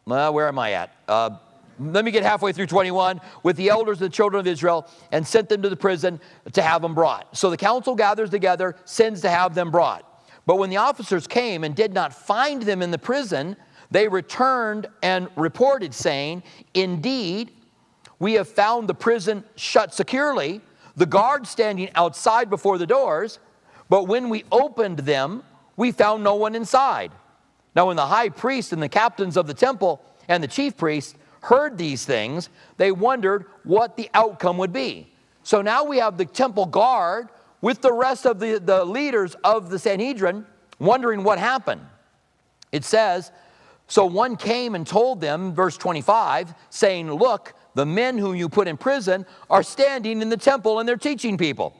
where 0.04 0.48
am 0.48 0.58
I 0.58 0.72
at? 0.72 0.96
Uh, 1.06 1.30
let 1.78 2.04
me 2.04 2.10
get 2.10 2.22
halfway 2.22 2.52
through 2.52 2.66
21 2.66 3.20
with 3.42 3.56
the 3.56 3.70
elders 3.70 3.96
of 3.96 4.10
the 4.10 4.14
children 4.14 4.40
of 4.40 4.46
Israel 4.46 4.86
and 5.12 5.26
sent 5.26 5.48
them 5.48 5.62
to 5.62 5.68
the 5.68 5.76
prison 5.76 6.20
to 6.52 6.62
have 6.62 6.82
them 6.82 6.94
brought. 6.94 7.36
So 7.36 7.48
the 7.48 7.56
council 7.56 7.94
gathers 7.94 8.30
together, 8.30 8.76
sends 8.84 9.22
to 9.22 9.30
have 9.30 9.54
them 9.54 9.70
brought. 9.70 10.06
But 10.46 10.56
when 10.56 10.68
the 10.68 10.76
officers 10.78 11.26
came 11.26 11.64
and 11.64 11.74
did 11.74 11.94
not 11.94 12.12
find 12.12 12.62
them 12.62 12.82
in 12.82 12.90
the 12.90 12.98
prison, 12.98 13.56
they 13.90 14.08
returned 14.08 14.86
and 15.02 15.28
reported, 15.36 15.94
saying, 15.94 16.42
Indeed, 16.74 17.50
we 18.18 18.34
have 18.34 18.48
found 18.48 18.88
the 18.88 18.94
prison 18.94 19.44
shut 19.56 19.94
securely, 19.94 20.60
the 20.96 21.06
guards 21.06 21.50
standing 21.50 21.90
outside 21.94 22.50
before 22.50 22.78
the 22.78 22.86
doors, 22.86 23.38
but 23.88 24.06
when 24.06 24.28
we 24.28 24.44
opened 24.52 25.00
them, 25.00 25.42
we 25.76 25.92
found 25.92 26.22
no 26.22 26.34
one 26.34 26.54
inside. 26.54 27.10
Now, 27.74 27.86
when 27.86 27.96
the 27.96 28.06
high 28.06 28.28
priest 28.28 28.72
and 28.72 28.82
the 28.82 28.88
captains 28.88 29.36
of 29.36 29.46
the 29.46 29.54
temple 29.54 30.02
and 30.28 30.42
the 30.42 30.48
chief 30.48 30.76
priests 30.76 31.14
heard 31.42 31.78
these 31.78 32.04
things, 32.04 32.50
they 32.76 32.92
wondered 32.92 33.46
what 33.64 33.96
the 33.96 34.10
outcome 34.14 34.58
would 34.58 34.72
be. 34.72 35.10
So 35.42 35.62
now 35.62 35.84
we 35.84 35.98
have 35.98 36.18
the 36.18 36.26
temple 36.26 36.66
guard 36.66 37.28
with 37.60 37.80
the 37.80 37.92
rest 37.92 38.26
of 38.26 38.38
the, 38.40 38.58
the 38.58 38.84
leaders 38.84 39.34
of 39.42 39.70
the 39.70 39.78
Sanhedrin 39.78 40.46
wondering 40.78 41.22
what 41.24 41.38
happened. 41.38 41.82
It 42.72 42.84
says, 42.84 43.32
So 43.90 44.06
one 44.06 44.36
came 44.36 44.76
and 44.76 44.86
told 44.86 45.20
them, 45.20 45.52
verse 45.52 45.76
25, 45.76 46.54
saying, 46.70 47.12
Look, 47.12 47.54
the 47.74 47.84
men 47.84 48.18
whom 48.18 48.36
you 48.36 48.48
put 48.48 48.68
in 48.68 48.76
prison 48.76 49.26
are 49.50 49.64
standing 49.64 50.22
in 50.22 50.28
the 50.28 50.36
temple 50.36 50.78
and 50.78 50.88
they're 50.88 50.96
teaching 50.96 51.36
people. 51.36 51.74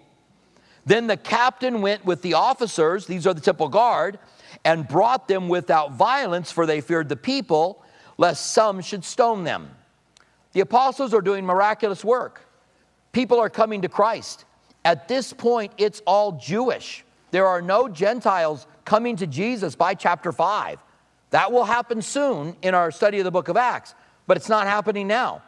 Then 0.85 1.07
the 1.07 1.17
captain 1.17 1.83
went 1.83 2.05
with 2.05 2.21
the 2.23 2.35
officers, 2.35 3.07
these 3.07 3.29
are 3.29 3.35
the 3.35 3.40
temple 3.40 3.69
guard, 3.69 4.19
and 4.64 4.88
brought 4.88 5.29
them 5.29 5.49
without 5.49 5.93
violence, 5.93 6.50
for 6.50 6.67
they 6.67 6.81
feared 6.81 7.09
the 7.09 7.14
people 7.14 7.81
lest 8.19 8.50
some 8.50 8.81
should 8.81 9.05
stone 9.05 9.45
them. 9.45 9.71
The 10.52 10.61
apostles 10.61 11.14
are 11.14 11.23
doing 11.23 11.47
miraculous 11.47 12.05
work. 12.05 12.45
People 13.12 13.38
are 13.38 13.49
coming 13.49 13.83
to 13.83 13.88
Christ. 13.88 14.47
At 14.85 15.07
this 15.07 15.33
point, 15.33 15.73
it's 15.79 16.02
all 16.07 16.33
Jewish. 16.33 17.05
There 17.31 17.47
are 17.47 17.62
no 17.62 17.88
Gentiles 17.88 18.67
coming 18.85 19.14
to 19.17 19.29
Jesus 19.29 19.76
by 19.76 19.95
chapter 19.95 20.33
5. 20.33 20.81
That 21.31 21.53
will 21.53 21.65
happen 21.65 22.03
soon 22.03 22.57
in 22.63 22.75
our 22.75 22.91
study 22.91 23.19
of 23.19 23.25
the 23.25 23.31
book 23.31 23.49
of 23.49 23.57
Acts, 23.57 23.95
but 24.27 24.37
it's 24.37 24.49
not 24.49 24.67
happening 24.67 25.07
now. 25.07 25.43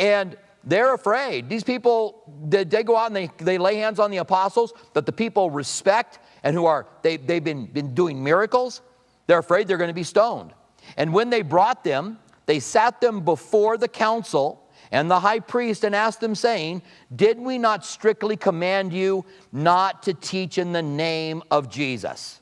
And 0.00 0.36
they're 0.64 0.94
afraid. 0.94 1.48
These 1.48 1.62
people, 1.62 2.22
they, 2.44 2.64
they 2.64 2.82
go 2.82 2.96
out 2.96 3.06
and 3.06 3.16
they, 3.16 3.30
they 3.38 3.56
lay 3.56 3.76
hands 3.76 3.98
on 3.98 4.10
the 4.10 4.16
apostles 4.16 4.72
that 4.94 5.06
the 5.06 5.12
people 5.12 5.50
respect 5.50 6.18
and 6.42 6.56
who 6.56 6.66
are, 6.66 6.86
they, 7.02 7.16
they've 7.16 7.44
been, 7.44 7.66
been 7.66 7.94
doing 7.94 8.22
miracles. 8.22 8.80
They're 9.26 9.38
afraid 9.38 9.68
they're 9.68 9.76
going 9.76 9.88
to 9.88 9.94
be 9.94 10.02
stoned. 10.02 10.52
And 10.96 11.12
when 11.12 11.30
they 11.30 11.42
brought 11.42 11.84
them, 11.84 12.18
they 12.46 12.60
sat 12.60 13.00
them 13.00 13.24
before 13.24 13.76
the 13.76 13.88
council 13.88 14.62
and 14.90 15.10
the 15.10 15.20
high 15.20 15.40
priest 15.40 15.84
and 15.84 15.94
asked 15.94 16.20
them, 16.20 16.34
saying, 16.34 16.82
Did 17.14 17.38
we 17.38 17.58
not 17.58 17.84
strictly 17.84 18.36
command 18.36 18.92
you 18.92 19.24
not 19.52 20.04
to 20.04 20.14
teach 20.14 20.58
in 20.58 20.72
the 20.72 20.82
name 20.82 21.42
of 21.50 21.68
Jesus? 21.68 22.40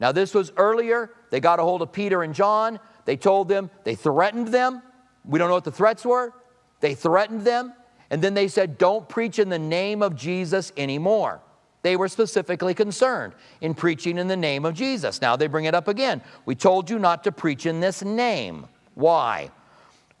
Now, 0.00 0.12
this 0.12 0.34
was 0.34 0.52
earlier. 0.56 1.10
They 1.34 1.40
got 1.40 1.58
a 1.58 1.64
hold 1.64 1.82
of 1.82 1.90
Peter 1.90 2.22
and 2.22 2.32
John. 2.32 2.78
They 3.06 3.16
told 3.16 3.48
them, 3.48 3.68
they 3.82 3.96
threatened 3.96 4.46
them. 4.46 4.80
We 5.24 5.40
don't 5.40 5.48
know 5.48 5.54
what 5.54 5.64
the 5.64 5.72
threats 5.72 6.04
were. 6.04 6.32
They 6.78 6.94
threatened 6.94 7.40
them. 7.40 7.72
And 8.08 8.22
then 8.22 8.34
they 8.34 8.46
said, 8.46 8.78
Don't 8.78 9.08
preach 9.08 9.40
in 9.40 9.48
the 9.48 9.58
name 9.58 10.00
of 10.00 10.14
Jesus 10.14 10.70
anymore. 10.76 11.40
They 11.82 11.96
were 11.96 12.06
specifically 12.06 12.72
concerned 12.72 13.32
in 13.60 13.74
preaching 13.74 14.16
in 14.16 14.28
the 14.28 14.36
name 14.36 14.64
of 14.64 14.74
Jesus. 14.74 15.20
Now 15.20 15.34
they 15.34 15.48
bring 15.48 15.64
it 15.64 15.74
up 15.74 15.88
again. 15.88 16.22
We 16.46 16.54
told 16.54 16.88
you 16.88 17.00
not 17.00 17.24
to 17.24 17.32
preach 17.32 17.66
in 17.66 17.80
this 17.80 18.04
name. 18.04 18.68
Why? 18.94 19.50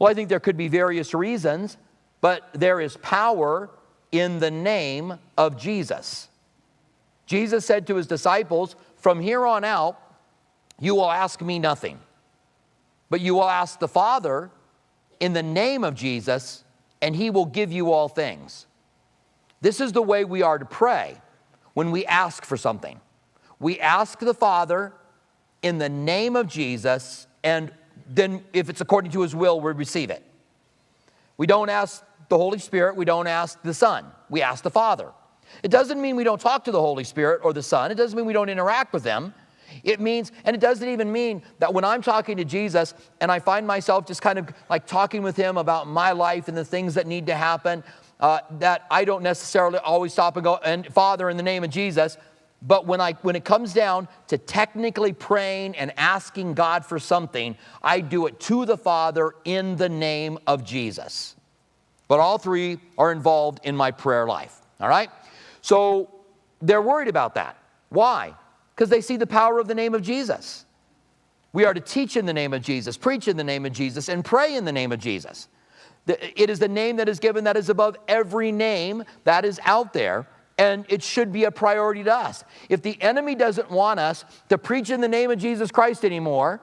Well, 0.00 0.10
I 0.10 0.14
think 0.14 0.28
there 0.28 0.40
could 0.40 0.56
be 0.56 0.66
various 0.66 1.14
reasons, 1.14 1.76
but 2.20 2.48
there 2.54 2.80
is 2.80 2.96
power 2.96 3.70
in 4.10 4.40
the 4.40 4.50
name 4.50 5.16
of 5.38 5.56
Jesus. 5.56 6.26
Jesus 7.26 7.64
said 7.64 7.86
to 7.86 7.94
his 7.94 8.08
disciples, 8.08 8.74
From 8.96 9.20
here 9.20 9.46
on 9.46 9.62
out, 9.62 10.00
you 10.80 10.94
will 10.94 11.10
ask 11.10 11.40
me 11.40 11.58
nothing, 11.58 11.98
but 13.10 13.20
you 13.20 13.34
will 13.34 13.48
ask 13.48 13.78
the 13.78 13.88
Father 13.88 14.50
in 15.20 15.32
the 15.32 15.42
name 15.42 15.84
of 15.84 15.94
Jesus, 15.94 16.64
and 17.00 17.14
he 17.14 17.30
will 17.30 17.46
give 17.46 17.72
you 17.72 17.92
all 17.92 18.08
things. 18.08 18.66
This 19.60 19.80
is 19.80 19.92
the 19.92 20.02
way 20.02 20.24
we 20.24 20.42
are 20.42 20.58
to 20.58 20.64
pray 20.64 21.16
when 21.74 21.90
we 21.90 22.04
ask 22.06 22.44
for 22.44 22.56
something. 22.56 23.00
We 23.58 23.80
ask 23.80 24.18
the 24.18 24.34
Father 24.34 24.92
in 25.62 25.78
the 25.78 25.88
name 25.88 26.36
of 26.36 26.48
Jesus, 26.48 27.26
and 27.42 27.72
then 28.08 28.44
if 28.52 28.68
it's 28.68 28.80
according 28.80 29.12
to 29.12 29.22
his 29.22 29.34
will, 29.34 29.60
we 29.60 29.72
receive 29.72 30.10
it. 30.10 30.22
We 31.36 31.46
don't 31.46 31.70
ask 31.70 32.04
the 32.28 32.36
Holy 32.36 32.58
Spirit, 32.58 32.96
we 32.96 33.04
don't 33.04 33.26
ask 33.26 33.62
the 33.62 33.74
Son, 33.74 34.06
we 34.28 34.42
ask 34.42 34.62
the 34.62 34.70
Father. 34.70 35.12
It 35.62 35.70
doesn't 35.70 36.00
mean 36.00 36.16
we 36.16 36.24
don't 36.24 36.40
talk 36.40 36.64
to 36.64 36.72
the 36.72 36.80
Holy 36.80 37.04
Spirit 37.04 37.40
or 37.44 37.52
the 37.52 37.62
Son, 37.62 37.90
it 37.90 37.94
doesn't 37.94 38.16
mean 38.16 38.26
we 38.26 38.32
don't 38.32 38.48
interact 38.48 38.92
with 38.92 39.02
them. 39.02 39.34
It 39.82 40.00
means, 40.00 40.32
and 40.44 40.54
it 40.54 40.60
doesn't 40.60 40.88
even 40.88 41.10
mean 41.10 41.42
that 41.58 41.72
when 41.74 41.84
I'm 41.84 42.02
talking 42.02 42.36
to 42.36 42.44
Jesus 42.44 42.94
and 43.20 43.32
I 43.32 43.38
find 43.38 43.66
myself 43.66 44.06
just 44.06 44.22
kind 44.22 44.38
of 44.38 44.48
like 44.70 44.86
talking 44.86 45.22
with 45.22 45.36
him 45.36 45.56
about 45.56 45.88
my 45.88 46.12
life 46.12 46.48
and 46.48 46.56
the 46.56 46.64
things 46.64 46.94
that 46.94 47.06
need 47.06 47.26
to 47.26 47.34
happen, 47.34 47.82
uh, 48.20 48.40
that 48.58 48.86
I 48.90 49.04
don't 49.04 49.22
necessarily 49.22 49.78
always 49.78 50.12
stop 50.12 50.36
and 50.36 50.44
go, 50.44 50.56
and 50.64 50.86
Father, 50.92 51.28
in 51.30 51.36
the 51.36 51.42
name 51.42 51.64
of 51.64 51.70
Jesus. 51.70 52.16
But 52.66 52.86
when, 52.86 53.00
I, 53.00 53.12
when 53.22 53.36
it 53.36 53.44
comes 53.44 53.74
down 53.74 54.08
to 54.28 54.38
technically 54.38 55.12
praying 55.12 55.76
and 55.76 55.92
asking 55.98 56.54
God 56.54 56.86
for 56.86 56.98
something, 56.98 57.56
I 57.82 58.00
do 58.00 58.26
it 58.26 58.40
to 58.40 58.64
the 58.64 58.78
Father 58.78 59.34
in 59.44 59.76
the 59.76 59.88
name 59.88 60.38
of 60.46 60.64
Jesus. 60.64 61.36
But 62.08 62.20
all 62.20 62.38
three 62.38 62.78
are 62.96 63.12
involved 63.12 63.60
in 63.64 63.76
my 63.76 63.90
prayer 63.90 64.26
life, 64.26 64.60
all 64.80 64.88
right? 64.88 65.10
So 65.60 66.10
they're 66.62 66.82
worried 66.82 67.08
about 67.08 67.34
that. 67.34 67.58
Why? 67.90 68.34
Because 68.74 68.90
they 68.90 69.00
see 69.00 69.16
the 69.16 69.26
power 69.26 69.58
of 69.58 69.68
the 69.68 69.74
name 69.74 69.94
of 69.94 70.02
Jesus. 70.02 70.64
We 71.52 71.64
are 71.64 71.72
to 71.72 71.80
teach 71.80 72.16
in 72.16 72.26
the 72.26 72.32
name 72.32 72.52
of 72.52 72.62
Jesus, 72.62 72.96
preach 72.96 73.28
in 73.28 73.36
the 73.36 73.44
name 73.44 73.64
of 73.64 73.72
Jesus, 73.72 74.08
and 74.08 74.24
pray 74.24 74.56
in 74.56 74.64
the 74.64 74.72
name 74.72 74.90
of 74.90 74.98
Jesus. 74.98 75.48
It 76.06 76.50
is 76.50 76.58
the 76.58 76.68
name 76.68 76.96
that 76.96 77.08
is 77.08 77.20
given 77.20 77.44
that 77.44 77.56
is 77.56 77.68
above 77.68 77.96
every 78.08 78.50
name 78.52 79.04
that 79.22 79.44
is 79.44 79.60
out 79.64 79.92
there, 79.92 80.26
and 80.58 80.84
it 80.88 81.02
should 81.02 81.32
be 81.32 81.44
a 81.44 81.50
priority 81.50 82.02
to 82.04 82.12
us. 82.12 82.44
If 82.68 82.82
the 82.82 83.00
enemy 83.00 83.36
doesn't 83.36 83.70
want 83.70 84.00
us 84.00 84.24
to 84.48 84.58
preach 84.58 84.90
in 84.90 85.00
the 85.00 85.08
name 85.08 85.30
of 85.30 85.38
Jesus 85.38 85.70
Christ 85.70 86.04
anymore, 86.04 86.60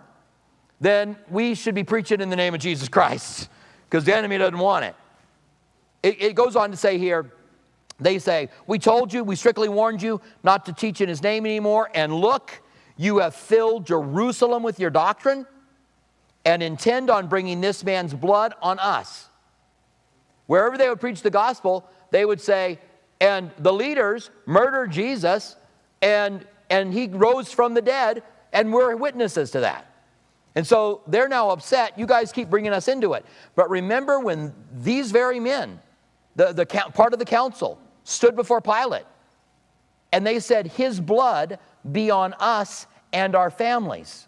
then 0.82 1.16
we 1.30 1.56
should 1.56 1.76
be 1.76 1.84
preaching 1.84 2.22
in 2.22 2.30
the 2.30 2.36
name 2.36 2.54
of 2.54 2.60
Jesus 2.60 2.90
Christ 2.90 3.50
because 3.90 4.04
the 4.04 4.16
enemy 4.16 4.38
doesn't 4.38 4.60
want 4.60 4.86
it. 4.86 4.96
It, 6.04 6.22
it 6.22 6.36
goes 6.36 6.56
on 6.56 6.72
to 6.72 6.78
say 6.78 6.98
here, 6.98 7.32
they 8.02 8.20
say, 8.20 8.50
We 8.68 8.80
told 8.80 9.14
you, 9.14 9.24
we 9.24 9.36
strictly 9.36 9.70
warned 9.70 10.02
you 10.02 10.20
not 10.44 10.66
to 10.66 10.74
teach 10.74 11.00
in 11.00 11.08
his 11.08 11.24
name 11.24 11.46
anymore. 11.46 11.90
And 11.94 12.14
look, 12.14 12.62
you 12.98 13.20
have 13.20 13.36
filled 13.36 13.86
Jerusalem 13.86 14.64
with 14.64 14.80
your 14.80 14.90
doctrine 14.90 15.46
and 16.44 16.64
intend 16.64 17.10
on 17.10 17.28
bringing 17.28 17.62
this 17.62 17.84
man's 17.84 18.14
blood 18.14 18.54
on 18.62 18.80
us. 18.80 19.30
Wherever 20.48 20.78
they 20.78 20.90
would 20.90 21.00
preach 21.00 21.22
the 21.22 21.30
gospel, 21.30 21.88
they 22.10 22.26
would 22.26 22.42
say, 22.42 22.80
and 23.22 23.52
the 23.60 23.72
leaders 23.72 24.32
murdered 24.48 24.92
Jesus, 24.92 25.56
and, 26.02 26.46
and 26.70 26.92
he 26.92 27.08
rose 27.08 27.52
from 27.52 27.76
the 27.76 27.82
dead, 27.82 28.24
and 28.52 28.74
we're 28.74 28.96
witnesses 28.96 29.52
to 29.52 29.60
that. 29.60 29.86
And 30.56 30.66
so 30.66 31.02
they're 31.08 31.30
now 31.30 31.52
upset. 31.52 31.98
You 31.98 32.06
guys 32.06 32.32
keep 32.32 32.50
bringing 32.50 32.74
us 32.74 32.88
into 32.88 33.14
it. 33.14 33.26
But 33.56 33.70
remember 33.70 34.20
when 34.20 34.54
these 34.74 35.12
very 35.12 35.40
men, 35.40 35.80
the, 36.36 36.52
the 36.52 36.66
part 36.66 37.14
of 37.14 37.20
the 37.20 37.26
council, 37.26 37.80
stood 38.04 38.36
before 38.36 38.62
Pilate 38.62 39.06
and 40.12 40.26
they 40.26 40.40
said, 40.40 40.68
His 40.68 41.00
blood 41.00 41.60
be 41.92 42.12
on 42.12 42.34
us 42.40 42.88
and 43.14 43.36
our 43.36 43.50
families. 43.50 44.28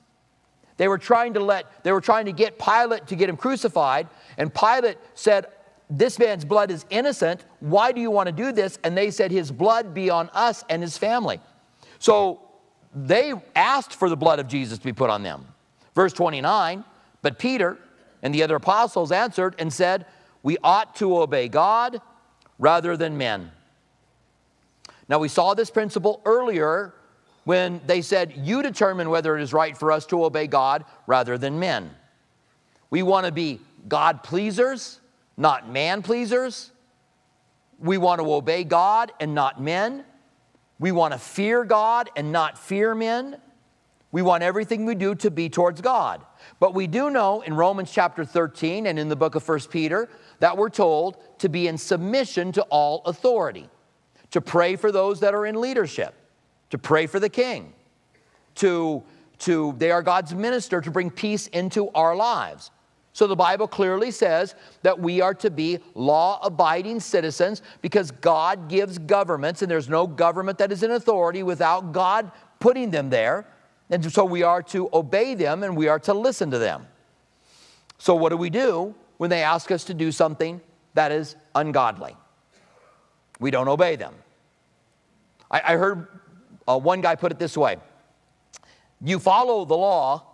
They 0.78 0.88
were 0.88 0.98
trying 0.98 1.34
to 1.36 1.40
let, 1.40 1.84
they 1.84 1.92
were 1.92 2.02
trying 2.02 2.26
to 2.26 2.32
get 2.32 2.58
Pilate 2.58 3.08
to 3.08 3.16
get 3.16 3.30
him 3.30 3.38
crucified, 3.38 4.08
and 4.38 4.54
Pilate 4.54 4.98
said, 5.14 5.48
This 5.90 6.18
man's 6.18 6.46
blood 6.46 6.72
is 6.72 6.86
innocent. 6.90 7.46
Why 7.60 7.92
do 7.92 8.02
you 8.02 8.12
want 8.12 8.28
to 8.28 8.34
do 8.34 8.52
this? 8.52 8.80
And 8.84 8.98
they 8.98 9.12
said, 9.12 9.32
His 9.32 9.52
blood 9.52 9.94
be 9.94 10.10
on 10.10 10.30
us 10.34 10.64
and 10.70 10.82
his 10.82 10.98
family. 10.98 11.40
So 12.00 12.42
they 12.96 13.34
asked 13.56 13.96
for 13.96 14.10
the 14.10 14.18
blood 14.18 14.40
of 14.40 14.48
Jesus 14.48 14.78
to 14.78 14.86
be 14.86 14.94
put 14.94 15.10
on 15.10 15.24
them. 15.24 15.48
Verse 15.96 16.14
29 16.14 16.84
But 17.22 17.38
Peter 17.38 17.78
and 18.22 18.34
the 18.34 18.44
other 18.44 18.56
apostles 18.56 19.12
answered 19.12 19.56
and 19.60 19.72
said, 19.72 20.06
We 20.42 20.58
ought 20.64 20.96
to 20.98 21.18
obey 21.20 21.50
God 21.50 22.02
rather 22.58 22.96
than 22.98 23.18
men. 23.18 23.52
Now, 25.10 25.20
we 25.20 25.28
saw 25.28 25.54
this 25.54 25.70
principle 25.70 26.22
earlier 26.26 26.94
when 27.44 27.82
they 27.86 28.02
said, 28.02 28.34
You 28.38 28.62
determine 28.62 29.10
whether 29.10 29.38
it 29.38 29.42
is 29.42 29.54
right 29.54 29.78
for 29.78 29.92
us 29.92 30.06
to 30.08 30.24
obey 30.24 30.48
God 30.48 30.86
rather 31.08 31.38
than 31.38 31.60
men. 31.60 31.92
We 32.90 33.04
want 33.04 33.26
to 33.26 33.32
be 33.32 33.60
God 33.88 34.24
pleasers, 34.24 35.02
not 35.36 35.70
man 35.70 36.02
pleasers. 36.02 36.72
We 37.80 37.98
want 37.98 38.22
to 38.22 38.34
obey 38.34 38.64
God 38.64 39.12
and 39.20 39.36
not 39.36 39.62
men. 39.62 40.06
We 40.80 40.92
want 40.92 41.14
to 41.14 41.20
fear 41.20 41.66
God 41.66 42.10
and 42.16 42.32
not 42.32 42.58
fear 42.58 42.96
men. 42.96 43.38
We 44.12 44.22
want 44.22 44.44
everything 44.44 44.86
we 44.86 44.94
do 44.94 45.16
to 45.16 45.32
be 45.32 45.50
towards 45.50 45.82
God. 45.82 46.24
But 46.60 46.76
we 46.76 46.86
do 46.86 47.10
know 47.10 47.42
in 47.42 47.56
Romans 47.56 47.92
chapter 47.92 48.24
13 48.24 48.86
and 48.86 49.00
in 49.00 49.10
the 49.10 49.16
book 49.16 49.34
of 49.34 49.48
1 49.48 49.60
Peter 49.72 50.08
that 50.40 50.56
we're 50.56 50.70
told 50.70 51.18
to 51.40 51.50
be 51.50 51.68
in 51.68 51.78
submission 51.80 52.52
to 52.52 52.62
all 52.64 53.02
authority, 53.06 53.70
to 54.34 54.42
pray 54.42 54.76
for 54.76 54.92
those 54.92 55.22
that 55.22 55.34
are 55.34 55.46
in 55.46 55.60
leadership 55.60 56.14
to 56.74 56.80
pray 56.80 57.06
for 57.06 57.20
the 57.20 57.30
king, 57.30 57.72
to, 58.56 59.04
to 59.38 59.76
they 59.78 59.92
are 59.92 60.02
God's 60.02 60.34
minister 60.34 60.82
to 60.82 60.90
bring 60.90 61.12
peace 61.12 61.46
into 61.50 61.88
our 61.90 62.16
lives. 62.16 62.72
So 63.14 63.28
the 63.28 63.36
Bible 63.36 63.68
clearly 63.68 64.10
says 64.10 64.56
that 64.82 65.00
we 65.00 65.22
are 65.22 65.36
to 65.36 65.52
be 65.52 65.78
law 65.94 66.40
abiding 66.42 67.00
citizens 67.00 67.62
because 67.84 68.10
God 68.10 68.70
gives 68.70 68.98
governments, 68.98 69.62
and 69.62 69.70
there's 69.70 69.88
no 69.88 70.08
government 70.08 70.58
that 70.58 70.72
is 70.72 70.82
in 70.82 70.90
authority 70.90 71.44
without 71.44 71.92
God 71.92 72.32
putting 72.60 72.90
them 72.90 73.12
there. 73.12 73.46
And 73.92 74.12
so 74.12 74.26
we 74.26 74.42
are 74.42 74.64
to 74.64 74.90
obey 74.94 75.36
them 75.36 75.62
and 75.62 75.78
we 75.78 75.90
are 75.90 76.00
to 76.00 76.14
listen 76.16 76.50
to 76.50 76.58
them. 76.58 76.88
So, 78.00 78.16
what 78.16 78.30
do 78.30 78.38
we 78.38 78.50
do 78.50 78.96
when 79.18 79.30
they 79.30 79.44
ask 79.44 79.70
us 79.70 79.84
to 79.84 79.94
do 79.94 80.12
something 80.12 80.60
that 80.96 81.12
is 81.12 81.36
ungodly? 81.54 82.16
We 83.40 83.52
don't 83.52 83.68
obey 83.68 83.96
them. 83.96 84.16
I, 85.54 85.74
I 85.74 85.78
heard 85.78 86.08
uh, 86.68 86.78
one 86.78 87.00
guy 87.00 87.16
put 87.16 87.32
it 87.32 87.40
this 87.40 87.56
way 87.56 87.78
You 89.02 89.20
follow 89.20 89.64
the 89.64 89.76
law 89.76 90.26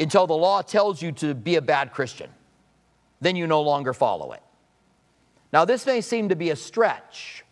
until 0.00 0.26
the 0.26 0.36
law 0.36 0.62
tells 0.62 1.02
you 1.02 1.12
to 1.12 1.34
be 1.34 1.56
a 1.56 1.62
bad 1.62 1.92
Christian, 1.92 2.30
then 3.20 3.36
you 3.36 3.46
no 3.46 3.62
longer 3.62 3.92
follow 3.92 4.32
it. 4.32 4.42
Now, 5.52 5.64
this 5.64 5.86
may 5.86 6.00
seem 6.00 6.28
to 6.28 6.36
be 6.36 6.50
a 6.50 6.56
stretch 6.56 7.44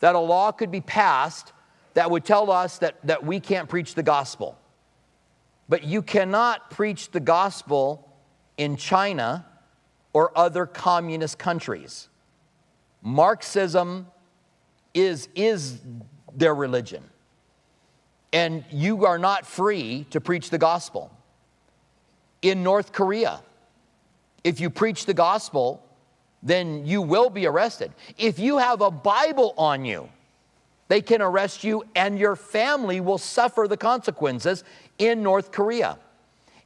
that 0.00 0.14
a 0.14 0.18
law 0.18 0.52
could 0.52 0.70
be 0.70 0.80
passed 0.80 1.52
that 1.94 2.10
would 2.10 2.24
tell 2.24 2.50
us 2.50 2.78
that, 2.78 2.96
that 3.04 3.24
we 3.24 3.38
can't 3.40 3.68
preach 3.68 3.94
the 3.94 4.02
gospel. 4.02 4.58
But 5.68 5.84
you 5.84 6.02
cannot 6.02 6.70
preach 6.70 7.12
the 7.12 7.20
gospel 7.20 8.12
in 8.58 8.76
China 8.76 9.46
or 10.12 10.36
other 10.36 10.66
communist 10.66 11.38
countries. 11.38 12.08
Marxism 13.00 14.08
is, 14.94 15.28
is 15.34 15.80
their 16.34 16.54
religion 16.54 17.02
and 18.34 18.64
you 18.68 19.06
are 19.06 19.16
not 19.16 19.46
free 19.46 20.06
to 20.10 20.20
preach 20.20 20.50
the 20.50 20.58
gospel. 20.58 21.08
In 22.42 22.64
North 22.64 22.92
Korea, 22.92 23.40
if 24.42 24.58
you 24.58 24.70
preach 24.70 25.06
the 25.06 25.14
gospel, 25.14 25.80
then 26.42 26.84
you 26.84 27.00
will 27.00 27.30
be 27.30 27.46
arrested. 27.46 27.92
If 28.18 28.40
you 28.40 28.58
have 28.58 28.80
a 28.80 28.90
Bible 28.90 29.54
on 29.56 29.84
you, 29.84 30.08
they 30.88 31.00
can 31.00 31.22
arrest 31.22 31.62
you 31.62 31.84
and 31.94 32.18
your 32.18 32.34
family 32.34 33.00
will 33.00 33.18
suffer 33.18 33.66
the 33.68 33.76
consequences 33.76 34.64
in 34.98 35.22
North 35.22 35.52
Korea. 35.52 35.96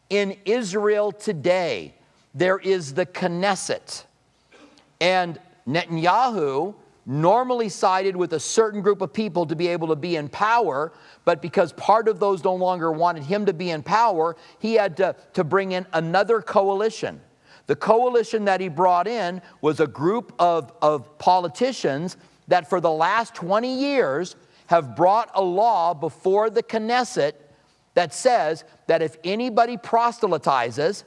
In 0.09 0.39
Israel 0.47 1.13
today, 1.13 1.95
there 2.35 2.59
is 2.59 2.95
the 2.95 3.05
Knesset. 3.05 4.05
And 5.03 5.39
Netanyahu 5.69 6.75
normally 7.09 7.71
sided 7.71 8.15
with 8.15 8.35
a 8.35 8.41
certain 8.41 8.83
group 8.83 9.01
of 9.01 9.11
people 9.13 9.47
to 9.47 9.57
be 9.57 9.67
able 9.67 9.89
to 9.89 9.97
be 9.97 10.17
in 10.17 10.29
power, 10.29 10.93
but 11.25 11.41
because 11.41 11.73
part 11.73 12.07
of 12.07 12.21
those 12.21 12.45
no 12.45 12.55
longer 12.55 12.93
wanted 12.93 13.23
him 13.23 13.47
to 13.47 13.55
be 13.55 13.71
in 13.71 13.83
power, 13.83 14.37
he 14.59 14.75
had 14.75 14.95
to, 14.99 15.17
to 15.33 15.43
bring 15.43 15.73
in 15.73 15.87
another 15.95 16.43
coalition. 16.43 17.19
The 17.67 17.77
coalition 17.77 18.45
that 18.45 18.61
he 18.61 18.69
brought 18.69 19.09
in 19.09 19.41
was 19.63 19.81
a 19.81 19.87
group 19.87 20.35
of, 20.39 20.73
of 20.83 21.19
politicians 21.19 22.19
that 22.49 22.69
for 22.69 22.79
the 22.79 22.91
last 22.91 23.35
20 23.35 23.75
years 23.75 24.37
have 24.67 24.95
brought 24.95 25.31
a 25.35 25.43
law 25.43 25.95
before 25.95 26.51
the 26.51 26.63
Knesset 26.63 27.33
that 27.95 28.13
says 28.13 28.65
that 28.87 29.01
if 29.01 29.17
anybody 29.25 29.79
proselytizes, 29.79 31.05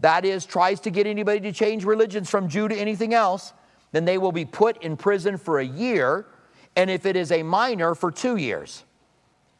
that 0.00 0.26
is, 0.26 0.44
tries 0.44 0.78
to 0.80 0.90
get 0.90 1.06
anybody 1.06 1.40
to 1.40 1.52
change 1.52 1.84
religions 1.84 2.28
from 2.28 2.48
Jew 2.48 2.68
to 2.68 2.76
anything 2.76 3.14
else, 3.14 3.54
then 3.92 4.04
they 4.04 4.18
will 4.18 4.32
be 4.32 4.44
put 4.44 4.82
in 4.82 4.96
prison 4.96 5.36
for 5.36 5.58
a 5.58 5.64
year, 5.64 6.26
and 6.76 6.90
if 6.90 7.06
it 7.06 7.16
is 7.16 7.32
a 7.32 7.42
minor, 7.42 7.94
for 7.94 8.10
two 8.10 8.36
years. 8.36 8.84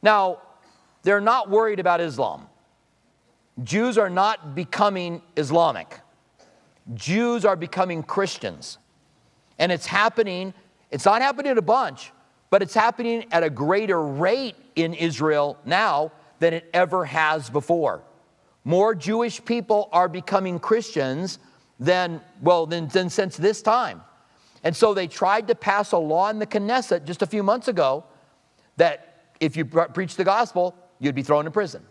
Now, 0.02 0.38
they're 1.02 1.20
not 1.20 1.48
worried 1.48 1.80
about 1.80 2.00
Islam. 2.00 2.46
Jews 3.64 3.98
are 3.98 4.10
not 4.10 4.54
becoming 4.54 5.22
Islamic. 5.36 6.00
Jews 6.94 7.44
are 7.44 7.56
becoming 7.56 8.02
Christians. 8.02 8.78
And 9.58 9.72
it's 9.72 9.86
happening, 9.86 10.54
it's 10.90 11.04
not 11.04 11.22
happening 11.22 11.58
a 11.58 11.62
bunch, 11.62 12.12
but 12.50 12.62
it's 12.62 12.74
happening 12.74 13.26
at 13.32 13.42
a 13.42 13.50
greater 13.50 14.00
rate 14.00 14.56
in 14.76 14.94
Israel 14.94 15.58
now 15.64 16.12
than 16.38 16.54
it 16.54 16.70
ever 16.72 17.04
has 17.04 17.50
before. 17.50 18.02
More 18.64 18.94
Jewish 18.94 19.44
people 19.44 19.88
are 19.92 20.08
becoming 20.08 20.58
Christians 20.58 21.38
than, 21.80 22.20
well, 22.42 22.66
than, 22.66 22.88
than 22.88 23.10
since 23.10 23.36
this 23.36 23.62
time. 23.62 24.02
And 24.64 24.76
so 24.76 24.94
they 24.94 25.06
tried 25.06 25.48
to 25.48 25.54
pass 25.54 25.92
a 25.92 25.98
law 25.98 26.30
in 26.30 26.38
the 26.38 26.46
Knesset 26.46 27.04
just 27.04 27.22
a 27.22 27.26
few 27.26 27.42
months 27.42 27.68
ago 27.68 28.04
that 28.76 29.32
if 29.40 29.56
you 29.56 29.64
preach 29.64 30.16
the 30.16 30.24
gospel, 30.24 30.74
you'd 30.98 31.14
be 31.14 31.22
thrown 31.22 31.46
in 31.46 31.52
prison. 31.52 31.82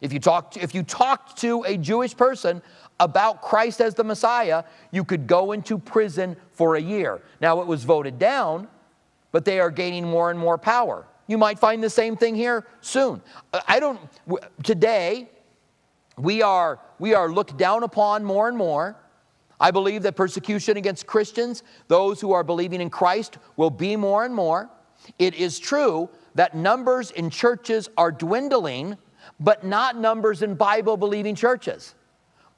If 0.00 0.12
you, 0.12 0.18
talked, 0.18 0.56
if 0.56 0.74
you 0.74 0.82
talked 0.82 1.38
to 1.38 1.62
a 1.64 1.76
Jewish 1.76 2.16
person 2.16 2.62
about 3.00 3.42
Christ 3.42 3.80
as 3.80 3.94
the 3.94 4.04
Messiah, 4.04 4.64
you 4.90 5.04
could 5.04 5.26
go 5.26 5.52
into 5.52 5.78
prison 5.78 6.36
for 6.52 6.76
a 6.76 6.80
year. 6.80 7.22
Now, 7.40 7.60
it 7.60 7.66
was 7.66 7.84
voted 7.84 8.18
down, 8.18 8.68
but 9.32 9.44
they 9.44 9.58
are 9.58 9.70
gaining 9.70 10.04
more 10.04 10.30
and 10.30 10.38
more 10.38 10.58
power. 10.58 11.06
You 11.26 11.38
might 11.38 11.58
find 11.58 11.82
the 11.82 11.90
same 11.90 12.16
thing 12.16 12.34
here 12.34 12.66
soon. 12.80 13.22
I 13.66 13.80
don't, 13.80 13.98
today, 14.62 15.28
we 16.18 16.42
are, 16.42 16.78
we 16.98 17.14
are 17.14 17.30
looked 17.30 17.56
down 17.56 17.82
upon 17.82 18.24
more 18.24 18.48
and 18.48 18.56
more. 18.56 18.96
I 19.60 19.70
believe 19.70 20.02
that 20.02 20.16
persecution 20.16 20.76
against 20.76 21.06
Christians, 21.06 21.62
those 21.88 22.20
who 22.20 22.32
are 22.32 22.44
believing 22.44 22.80
in 22.80 22.90
Christ, 22.90 23.38
will 23.56 23.70
be 23.70 23.96
more 23.96 24.24
and 24.24 24.34
more. 24.34 24.70
It 25.18 25.34
is 25.34 25.58
true 25.58 26.08
that 26.34 26.54
numbers 26.54 27.10
in 27.12 27.30
churches 27.30 27.88
are 27.96 28.12
dwindling, 28.12 28.96
but 29.40 29.64
not 29.64 29.96
numbers 29.96 30.42
in 30.42 30.54
Bible 30.54 30.96
believing 30.96 31.34
churches. 31.34 31.94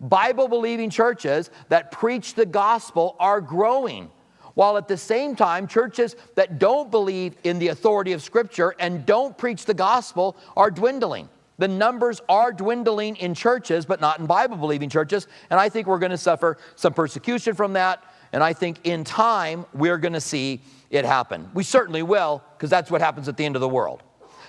Bible 0.00 0.48
believing 0.48 0.90
churches 0.90 1.50
that 1.68 1.90
preach 1.90 2.34
the 2.34 2.46
gospel 2.46 3.16
are 3.18 3.40
growing, 3.40 4.10
while 4.54 4.76
at 4.76 4.88
the 4.88 4.96
same 4.96 5.36
time, 5.36 5.66
churches 5.66 6.16
that 6.34 6.58
don't 6.58 6.90
believe 6.90 7.36
in 7.44 7.58
the 7.58 7.68
authority 7.68 8.12
of 8.12 8.22
Scripture 8.22 8.74
and 8.80 9.06
don't 9.06 9.36
preach 9.38 9.64
the 9.64 9.74
gospel 9.74 10.36
are 10.56 10.70
dwindling. 10.70 11.28
The 11.58 11.68
numbers 11.68 12.20
are 12.28 12.52
dwindling 12.52 13.16
in 13.16 13.34
churches, 13.34 13.84
but 13.84 14.00
not 14.00 14.20
in 14.20 14.26
Bible 14.26 14.56
believing 14.56 14.88
churches. 14.88 15.26
And 15.50 15.58
I 15.58 15.68
think 15.68 15.88
we're 15.88 15.98
going 15.98 16.10
to 16.10 16.18
suffer 16.18 16.56
some 16.76 16.94
persecution 16.94 17.54
from 17.54 17.72
that. 17.72 18.02
And 18.32 18.42
I 18.42 18.52
think 18.52 18.80
in 18.84 19.04
time, 19.04 19.66
we're 19.74 19.98
going 19.98 20.12
to 20.12 20.20
see 20.20 20.60
it 20.90 21.04
happen. 21.04 21.50
We 21.54 21.64
certainly 21.64 22.02
will, 22.02 22.42
because 22.56 22.70
that's 22.70 22.90
what 22.90 23.00
happens 23.00 23.28
at 23.28 23.36
the 23.36 23.44
end 23.44 23.56
of 23.56 23.60
the 23.60 23.68
world. 23.68 24.02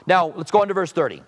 Now, 0.05 0.27
let's 0.35 0.51
go 0.51 0.61
on 0.61 0.67
to 0.67 0.73
verse 0.73 0.91
30. 0.91 1.23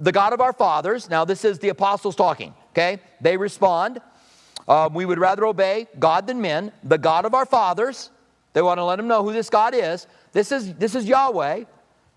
The 0.00 0.12
God 0.12 0.32
of 0.32 0.40
our 0.40 0.52
fathers, 0.52 1.08
now 1.08 1.24
this 1.24 1.44
is 1.44 1.58
the 1.58 1.68
apostles 1.68 2.16
talking, 2.16 2.54
okay? 2.72 3.00
They 3.20 3.36
respond, 3.36 4.00
um, 4.66 4.94
We 4.94 5.04
would 5.04 5.18
rather 5.18 5.44
obey 5.44 5.86
God 5.98 6.26
than 6.26 6.40
men. 6.40 6.72
The 6.82 6.98
God 6.98 7.24
of 7.24 7.34
our 7.34 7.46
fathers, 7.46 8.10
they 8.54 8.62
want 8.62 8.78
to 8.78 8.84
let 8.84 8.96
them 8.96 9.08
know 9.08 9.22
who 9.22 9.32
this 9.32 9.50
God 9.50 9.74
is. 9.74 10.06
This 10.32 10.52
is, 10.52 10.74
this 10.74 10.94
is 10.94 11.04
Yahweh. 11.04 11.64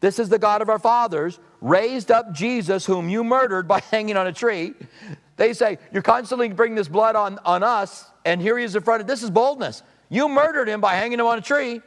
This 0.04 0.20
is 0.20 0.28
the 0.28 0.38
God 0.38 0.62
of 0.62 0.68
our 0.68 0.80
fathers, 0.80 1.40
raised 1.64 2.12
up 2.12 2.34
Jesus, 2.34 2.86
whom 2.86 3.10
you 3.10 3.24
murdered 3.24 3.68
by 3.68 3.80
hanging 3.92 4.18
on 4.18 4.28
a 4.28 4.34
tree. 4.34 4.74
They 5.38 5.54
say, 5.54 5.80
You're 5.92 6.04
constantly 6.04 6.50
bringing 6.50 6.76
this 6.76 6.88
blood 6.88 7.16
on, 7.16 7.40
on 7.44 7.64
us, 7.64 8.06
and 8.26 8.40
here 8.40 8.58
he 8.58 8.64
is 8.64 8.76
in 8.76 8.84
front 8.84 9.02
of 9.02 9.08
this 9.08 9.24
is 9.24 9.32
boldness. 9.32 9.82
You 10.10 10.30
murdered 10.30 10.70
him 10.70 10.82
by 10.82 10.94
hanging 10.94 11.20
him 11.20 11.26
on 11.26 11.40
a 11.40 11.42
tree. 11.42 11.82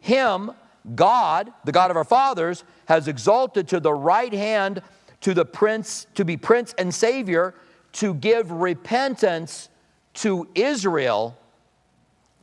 Him, 0.00 0.50
God, 0.94 1.52
the 1.64 1.72
God 1.72 1.90
of 1.90 1.96
our 1.96 2.04
fathers, 2.04 2.64
has 2.86 3.08
exalted 3.08 3.68
to 3.68 3.80
the 3.80 3.94
right 3.94 4.32
hand 4.32 4.82
to 5.22 5.32
the 5.32 5.44
prince, 5.44 6.06
to 6.14 6.24
be 6.24 6.36
prince 6.36 6.74
and 6.76 6.94
savior, 6.94 7.54
to 7.92 8.14
give 8.14 8.50
repentance 8.50 9.68
to 10.14 10.46
Israel 10.54 11.36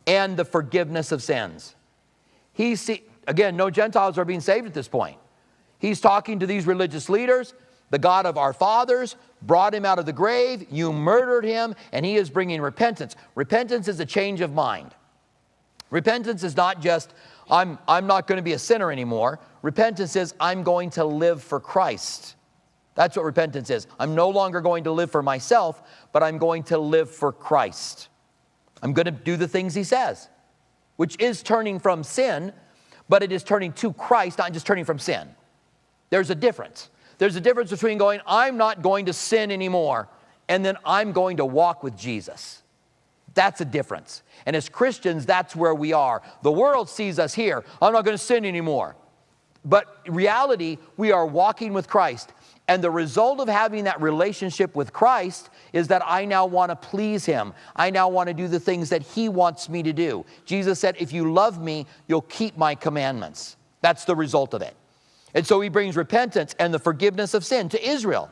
and 0.07 0.35
the 0.35 0.45
forgiveness 0.45 1.11
of 1.11 1.21
sins. 1.21 1.75
He 2.53 2.75
see, 2.75 3.03
again, 3.27 3.55
no 3.55 3.69
Gentiles 3.69 4.17
are 4.17 4.25
being 4.25 4.41
saved 4.41 4.67
at 4.67 4.73
this 4.73 4.87
point. 4.87 5.17
He's 5.83 5.99
talking 5.99 6.39
to 6.39 6.47
these 6.47 6.65
religious 6.65 7.09
leaders. 7.09 7.53
The 7.89 7.99
God 7.99 8.25
of 8.25 8.37
our 8.37 8.53
fathers 8.53 9.17
brought 9.41 9.75
him 9.75 9.83
out 9.83 9.99
of 9.99 10.05
the 10.05 10.13
grave. 10.13 10.65
You 10.71 10.93
murdered 10.93 11.43
him, 11.43 11.75
and 11.91 12.05
he 12.05 12.15
is 12.15 12.29
bringing 12.29 12.61
repentance. 12.61 13.17
Repentance 13.35 13.89
is 13.89 13.99
a 13.99 14.05
change 14.05 14.39
of 14.39 14.53
mind. 14.53 14.91
Repentance 15.89 16.41
is 16.41 16.55
not 16.55 16.79
just, 16.79 17.13
I'm, 17.51 17.77
I'm 17.85 18.07
not 18.07 18.27
going 18.27 18.37
to 18.37 18.41
be 18.43 18.53
a 18.53 18.59
sinner 18.59 18.93
anymore. 18.93 19.41
Repentance 19.61 20.15
is, 20.15 20.33
I'm 20.39 20.63
going 20.63 20.89
to 20.91 21.03
live 21.03 21.43
for 21.43 21.59
Christ. 21.59 22.37
That's 22.95 23.17
what 23.17 23.25
repentance 23.25 23.69
is. 23.69 23.85
I'm 23.99 24.15
no 24.15 24.29
longer 24.29 24.61
going 24.61 24.85
to 24.85 24.91
live 24.93 25.11
for 25.11 25.21
myself, 25.21 25.83
but 26.13 26.23
I'm 26.23 26.37
going 26.37 26.63
to 26.63 26.77
live 26.77 27.11
for 27.11 27.33
Christ. 27.33 28.07
I'm 28.81 28.93
going 28.93 29.07
to 29.07 29.11
do 29.11 29.35
the 29.35 29.49
things 29.49 29.75
he 29.75 29.83
says, 29.83 30.29
which 30.95 31.19
is 31.19 31.43
turning 31.43 31.77
from 31.77 32.05
sin, 32.05 32.53
but 33.09 33.21
it 33.21 33.33
is 33.33 33.43
turning 33.43 33.73
to 33.73 33.91
Christ, 33.91 34.37
not 34.37 34.53
just 34.53 34.65
turning 34.65 34.85
from 34.85 34.97
sin. 34.97 35.27
There's 36.13 36.29
a 36.29 36.35
difference. 36.35 36.91
There's 37.17 37.35
a 37.35 37.41
difference 37.41 37.71
between 37.71 37.97
going, 37.97 38.21
I'm 38.27 38.55
not 38.55 38.83
going 38.83 39.07
to 39.07 39.13
sin 39.13 39.49
anymore, 39.51 40.07
and 40.47 40.63
then 40.63 40.77
I'm 40.85 41.11
going 41.11 41.37
to 41.37 41.45
walk 41.45 41.81
with 41.81 41.97
Jesus. 41.97 42.61
That's 43.33 43.61
a 43.61 43.65
difference. 43.65 44.21
And 44.45 44.55
as 44.55 44.69
Christians, 44.69 45.25
that's 45.25 45.55
where 45.55 45.73
we 45.73 45.91
are. 45.91 46.21
The 46.43 46.51
world 46.51 46.87
sees 46.87 47.17
us 47.17 47.33
here. 47.33 47.63
I'm 47.81 47.93
not 47.93 48.05
going 48.05 48.15
to 48.15 48.23
sin 48.23 48.45
anymore. 48.45 48.95
But 49.65 50.01
reality, 50.05 50.77
we 50.97 51.11
are 51.11 51.25
walking 51.25 51.73
with 51.73 51.87
Christ. 51.87 52.31
And 52.67 52.83
the 52.83 52.91
result 52.91 53.39
of 53.39 53.47
having 53.47 53.85
that 53.85 53.99
relationship 53.99 54.75
with 54.75 54.93
Christ 54.93 55.49
is 55.73 55.87
that 55.87 56.03
I 56.05 56.25
now 56.25 56.45
want 56.45 56.69
to 56.69 56.75
please 56.75 57.25
Him. 57.25 57.55
I 57.75 57.89
now 57.89 58.07
want 58.07 58.27
to 58.27 58.35
do 58.35 58.47
the 58.47 58.59
things 58.59 58.89
that 58.89 59.01
He 59.01 59.29
wants 59.29 59.67
me 59.67 59.81
to 59.81 59.93
do. 59.93 60.27
Jesus 60.45 60.79
said, 60.79 60.95
If 60.99 61.11
you 61.11 61.33
love 61.33 61.59
me, 61.59 61.87
you'll 62.07 62.21
keep 62.21 62.55
my 62.55 62.75
commandments. 62.75 63.57
That's 63.81 64.05
the 64.05 64.15
result 64.15 64.53
of 64.53 64.61
it. 64.61 64.75
And 65.33 65.45
so 65.45 65.61
He 65.61 65.69
brings 65.69 65.95
repentance 65.95 66.55
and 66.59 66.73
the 66.73 66.79
forgiveness 66.79 67.33
of 67.33 67.45
sin 67.45 67.69
to 67.69 67.87
Israel. 67.87 68.29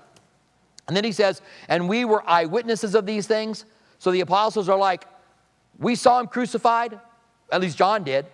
And 0.87 0.95
then 0.95 1.03
He 1.03 1.11
says, 1.11 1.41
And 1.67 1.89
we 1.89 2.05
were 2.05 2.27
eyewitnesses 2.29 2.95
of 2.95 3.05
these 3.05 3.27
things. 3.27 3.65
So 3.99 4.11
the 4.11 4.21
apostles 4.21 4.69
are 4.69 4.77
like, 4.77 5.05
We 5.79 5.95
saw 5.95 6.19
Him 6.19 6.27
crucified, 6.27 6.99
at 7.51 7.61
least 7.61 7.77
John 7.77 8.03
did, 8.03 8.25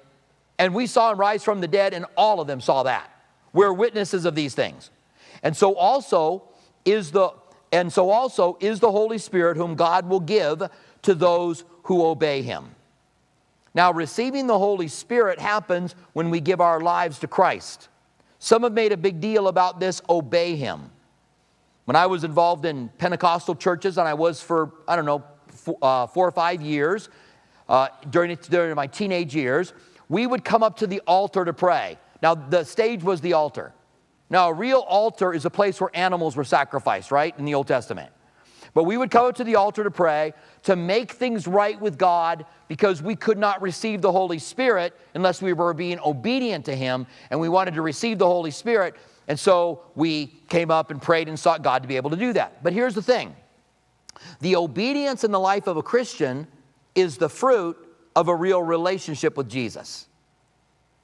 and 0.59 0.73
we 0.73 0.87
saw 0.87 1.11
Him 1.11 1.19
rise 1.19 1.43
from 1.43 1.61
the 1.61 1.67
dead, 1.67 1.93
and 1.93 2.05
all 2.15 2.39
of 2.39 2.47
them 2.47 2.61
saw 2.61 2.83
that. 2.83 3.11
We're 3.53 3.73
witnesses 3.73 4.25
of 4.25 4.35
these 4.35 4.53
things. 4.53 4.89
And 5.43 5.55
so 5.55 5.75
also 5.75 6.43
is 6.85 7.11
the 7.11 7.31
and 7.71 7.91
so 7.91 8.09
also 8.09 8.57
is 8.61 8.79
the 8.79 8.91
Holy 8.91 9.17
Spirit 9.17 9.57
whom 9.57 9.75
God 9.75 10.07
will 10.07 10.21
give 10.21 10.63
to 11.01 11.13
those 11.13 11.65
who 11.83 12.05
obey 12.05 12.41
him. 12.41 12.75
Now, 13.73 13.91
receiving 13.91 14.47
the 14.47 14.57
Holy 14.57 14.87
Spirit 14.87 15.39
happens 15.39 15.93
when 16.13 16.29
we 16.29 16.39
give 16.39 16.61
our 16.61 16.79
lives 16.79 17.19
to 17.19 17.27
Christ. 17.27 17.89
Some 18.39 18.63
have 18.63 18.73
made 18.73 18.91
a 18.91 18.97
big 18.97 19.19
deal 19.19 19.47
about 19.47 19.79
this 19.79 20.01
obey 20.09 20.55
him. 20.55 20.91
When 21.85 21.95
I 21.95 22.05
was 22.05 22.23
involved 22.23 22.65
in 22.65 22.89
Pentecostal 22.97 23.55
churches, 23.55 23.97
and 23.97 24.07
I 24.07 24.13
was 24.13 24.41
for, 24.41 24.73
I 24.87 24.95
don't 24.95 25.05
know, 25.05 25.23
four, 25.47 25.77
uh, 25.81 26.07
four 26.07 26.27
or 26.27 26.31
five 26.31 26.61
years 26.61 27.09
uh, 27.69 27.87
during, 28.09 28.35
during 28.49 28.75
my 28.75 28.87
teenage 28.87 29.35
years, 29.35 29.73
we 30.09 30.27
would 30.27 30.43
come 30.43 30.63
up 30.63 30.77
to 30.77 30.87
the 30.87 31.01
altar 31.07 31.45
to 31.45 31.53
pray. 31.53 31.97
Now, 32.21 32.35
the 32.35 32.63
stage 32.63 33.03
was 33.03 33.21
the 33.21 33.33
altar. 33.33 33.73
Now, 34.29 34.49
a 34.49 34.53
real 34.53 34.79
altar 34.79 35.33
is 35.33 35.45
a 35.45 35.49
place 35.49 35.79
where 35.79 35.89
animals 35.93 36.35
were 36.35 36.43
sacrificed, 36.43 37.11
right, 37.11 37.37
in 37.37 37.45
the 37.45 37.55
Old 37.55 37.67
Testament. 37.67 38.11
But 38.77 38.83
we 38.83 38.95
would 38.95 39.09
come 39.09 39.33
to 39.33 39.43
the 39.43 39.55
altar 39.55 39.83
to 39.83 39.89
pray, 39.89 40.35
to 40.61 40.75
make 40.75 41.13
things 41.13 41.47
right 41.47 41.81
with 41.81 41.97
God, 41.97 42.45
because 42.67 43.01
we 43.01 43.15
could 43.15 43.39
not 43.39 43.59
receive 43.59 44.03
the 44.03 44.11
Holy 44.11 44.37
Spirit 44.37 44.93
unless 45.15 45.41
we 45.41 45.51
were 45.51 45.73
being 45.73 45.99
obedient 46.05 46.65
to 46.65 46.75
Him, 46.75 47.07
and 47.31 47.39
we 47.39 47.49
wanted 47.49 47.73
to 47.73 47.81
receive 47.81 48.19
the 48.19 48.27
Holy 48.27 48.51
Spirit. 48.51 48.93
And 49.27 49.39
so 49.39 49.81
we 49.95 50.27
came 50.47 50.69
up 50.69 50.91
and 50.91 51.01
prayed 51.01 51.27
and 51.27 51.39
sought 51.39 51.63
God 51.63 51.81
to 51.81 51.87
be 51.87 51.95
able 51.95 52.11
to 52.11 52.15
do 52.15 52.33
that. 52.33 52.63
But 52.63 52.71
here's 52.71 52.93
the 52.93 53.01
thing 53.01 53.35
the 54.41 54.55
obedience 54.55 55.23
in 55.23 55.31
the 55.31 55.39
life 55.39 55.65
of 55.65 55.77
a 55.77 55.81
Christian 55.81 56.45
is 56.93 57.17
the 57.17 57.29
fruit 57.29 57.77
of 58.15 58.27
a 58.27 58.35
real 58.35 58.61
relationship 58.61 59.37
with 59.37 59.49
Jesus. 59.49 60.05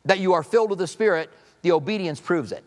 That 0.05 0.19
you 0.19 0.33
are 0.33 0.43
filled 0.43 0.69
with 0.69 0.77
the 0.77 0.85
Spirit, 0.85 1.31
the 1.63 1.71
obedience 1.71 2.19
proves 2.19 2.51
it. 2.51 2.63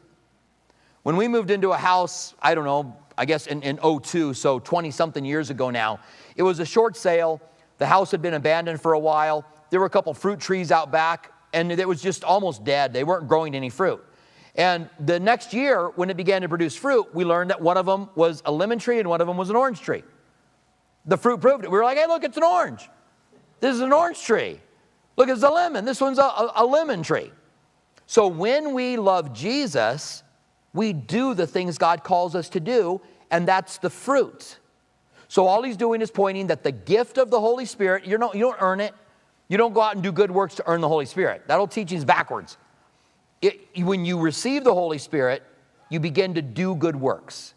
When 1.04 1.16
we 1.16 1.28
moved 1.28 1.52
into 1.52 1.70
a 1.70 1.76
house, 1.76 2.34
I 2.42 2.56
don't 2.56 2.64
know, 2.64 2.96
I 3.18 3.24
guess 3.24 3.46
in, 3.46 3.62
in 3.62 3.78
02, 3.78 4.34
so 4.34 4.58
20 4.58 4.90
something 4.90 5.24
years 5.24 5.50
ago 5.50 5.70
now, 5.70 6.00
it 6.36 6.42
was 6.42 6.60
a 6.60 6.66
short 6.66 6.96
sale. 6.96 7.40
The 7.78 7.86
house 7.86 8.10
had 8.10 8.22
been 8.22 8.34
abandoned 8.34 8.80
for 8.80 8.92
a 8.92 8.98
while. 8.98 9.44
There 9.70 9.80
were 9.80 9.86
a 9.86 9.90
couple 9.90 10.12
fruit 10.14 10.40
trees 10.40 10.70
out 10.70 10.90
back, 10.90 11.32
and 11.52 11.72
it 11.72 11.88
was 11.88 12.02
just 12.02 12.24
almost 12.24 12.64
dead. 12.64 12.92
They 12.92 13.04
weren't 13.04 13.28
growing 13.28 13.54
any 13.54 13.70
fruit. 13.70 14.04
And 14.56 14.88
the 15.00 15.20
next 15.20 15.52
year, 15.52 15.90
when 15.96 16.08
it 16.08 16.16
began 16.16 16.42
to 16.42 16.48
produce 16.48 16.74
fruit, 16.74 17.14
we 17.14 17.24
learned 17.24 17.50
that 17.50 17.60
one 17.60 17.76
of 17.76 17.84
them 17.84 18.08
was 18.14 18.42
a 18.46 18.52
lemon 18.52 18.78
tree 18.78 18.98
and 18.98 19.08
one 19.08 19.20
of 19.20 19.26
them 19.26 19.36
was 19.36 19.50
an 19.50 19.56
orange 19.56 19.80
tree. 19.80 20.02
The 21.04 21.18
fruit 21.18 21.40
proved 21.40 21.64
it. 21.64 21.70
We 21.70 21.76
were 21.76 21.84
like, 21.84 21.98
hey, 21.98 22.06
look, 22.06 22.24
it's 22.24 22.38
an 22.38 22.42
orange. 22.42 22.88
This 23.60 23.74
is 23.74 23.80
an 23.80 23.92
orange 23.92 24.22
tree. 24.22 24.60
Look, 25.16 25.28
it's 25.28 25.42
a 25.42 25.50
lemon. 25.50 25.84
This 25.84 26.00
one's 26.00 26.18
a, 26.18 26.22
a, 26.22 26.52
a 26.56 26.66
lemon 26.66 27.02
tree. 27.02 27.30
So 28.06 28.28
when 28.28 28.72
we 28.72 28.96
love 28.96 29.34
Jesus, 29.34 30.22
we 30.76 30.92
do 30.92 31.34
the 31.34 31.46
things 31.46 31.78
God 31.78 32.04
calls 32.04 32.34
us 32.34 32.48
to 32.50 32.60
do, 32.60 33.00
and 33.30 33.48
that's 33.48 33.78
the 33.78 33.90
fruit. 33.90 34.58
So 35.28 35.46
all 35.46 35.62
he's 35.62 35.76
doing 35.76 36.02
is 36.02 36.10
pointing 36.10 36.48
that 36.48 36.62
the 36.62 36.72
gift 36.72 37.18
of 37.18 37.30
the 37.30 37.40
Holy 37.40 37.64
Spirit, 37.64 38.06
you 38.06 38.16
don't, 38.18 38.34
you 38.34 38.42
don't 38.42 38.60
earn 38.60 38.80
it. 38.80 38.94
You 39.48 39.56
don't 39.56 39.72
go 39.72 39.80
out 39.80 39.94
and 39.94 40.02
do 40.02 40.12
good 40.12 40.30
works 40.30 40.54
to 40.56 40.64
earn 40.66 40.80
the 40.80 40.88
Holy 40.88 41.06
Spirit. 41.06 41.48
That 41.48 41.58
old 41.58 41.70
teaching 41.70 41.98
is 41.98 42.04
backwards. 42.04 42.56
It, 43.42 43.60
when 43.78 44.04
you 44.04 44.20
receive 44.20 44.64
the 44.64 44.74
Holy 44.74 44.98
Spirit, 44.98 45.42
you 45.88 46.00
begin 46.00 46.34
to 46.34 46.42
do 46.42 46.74
good 46.74 46.96
works. 46.96 47.54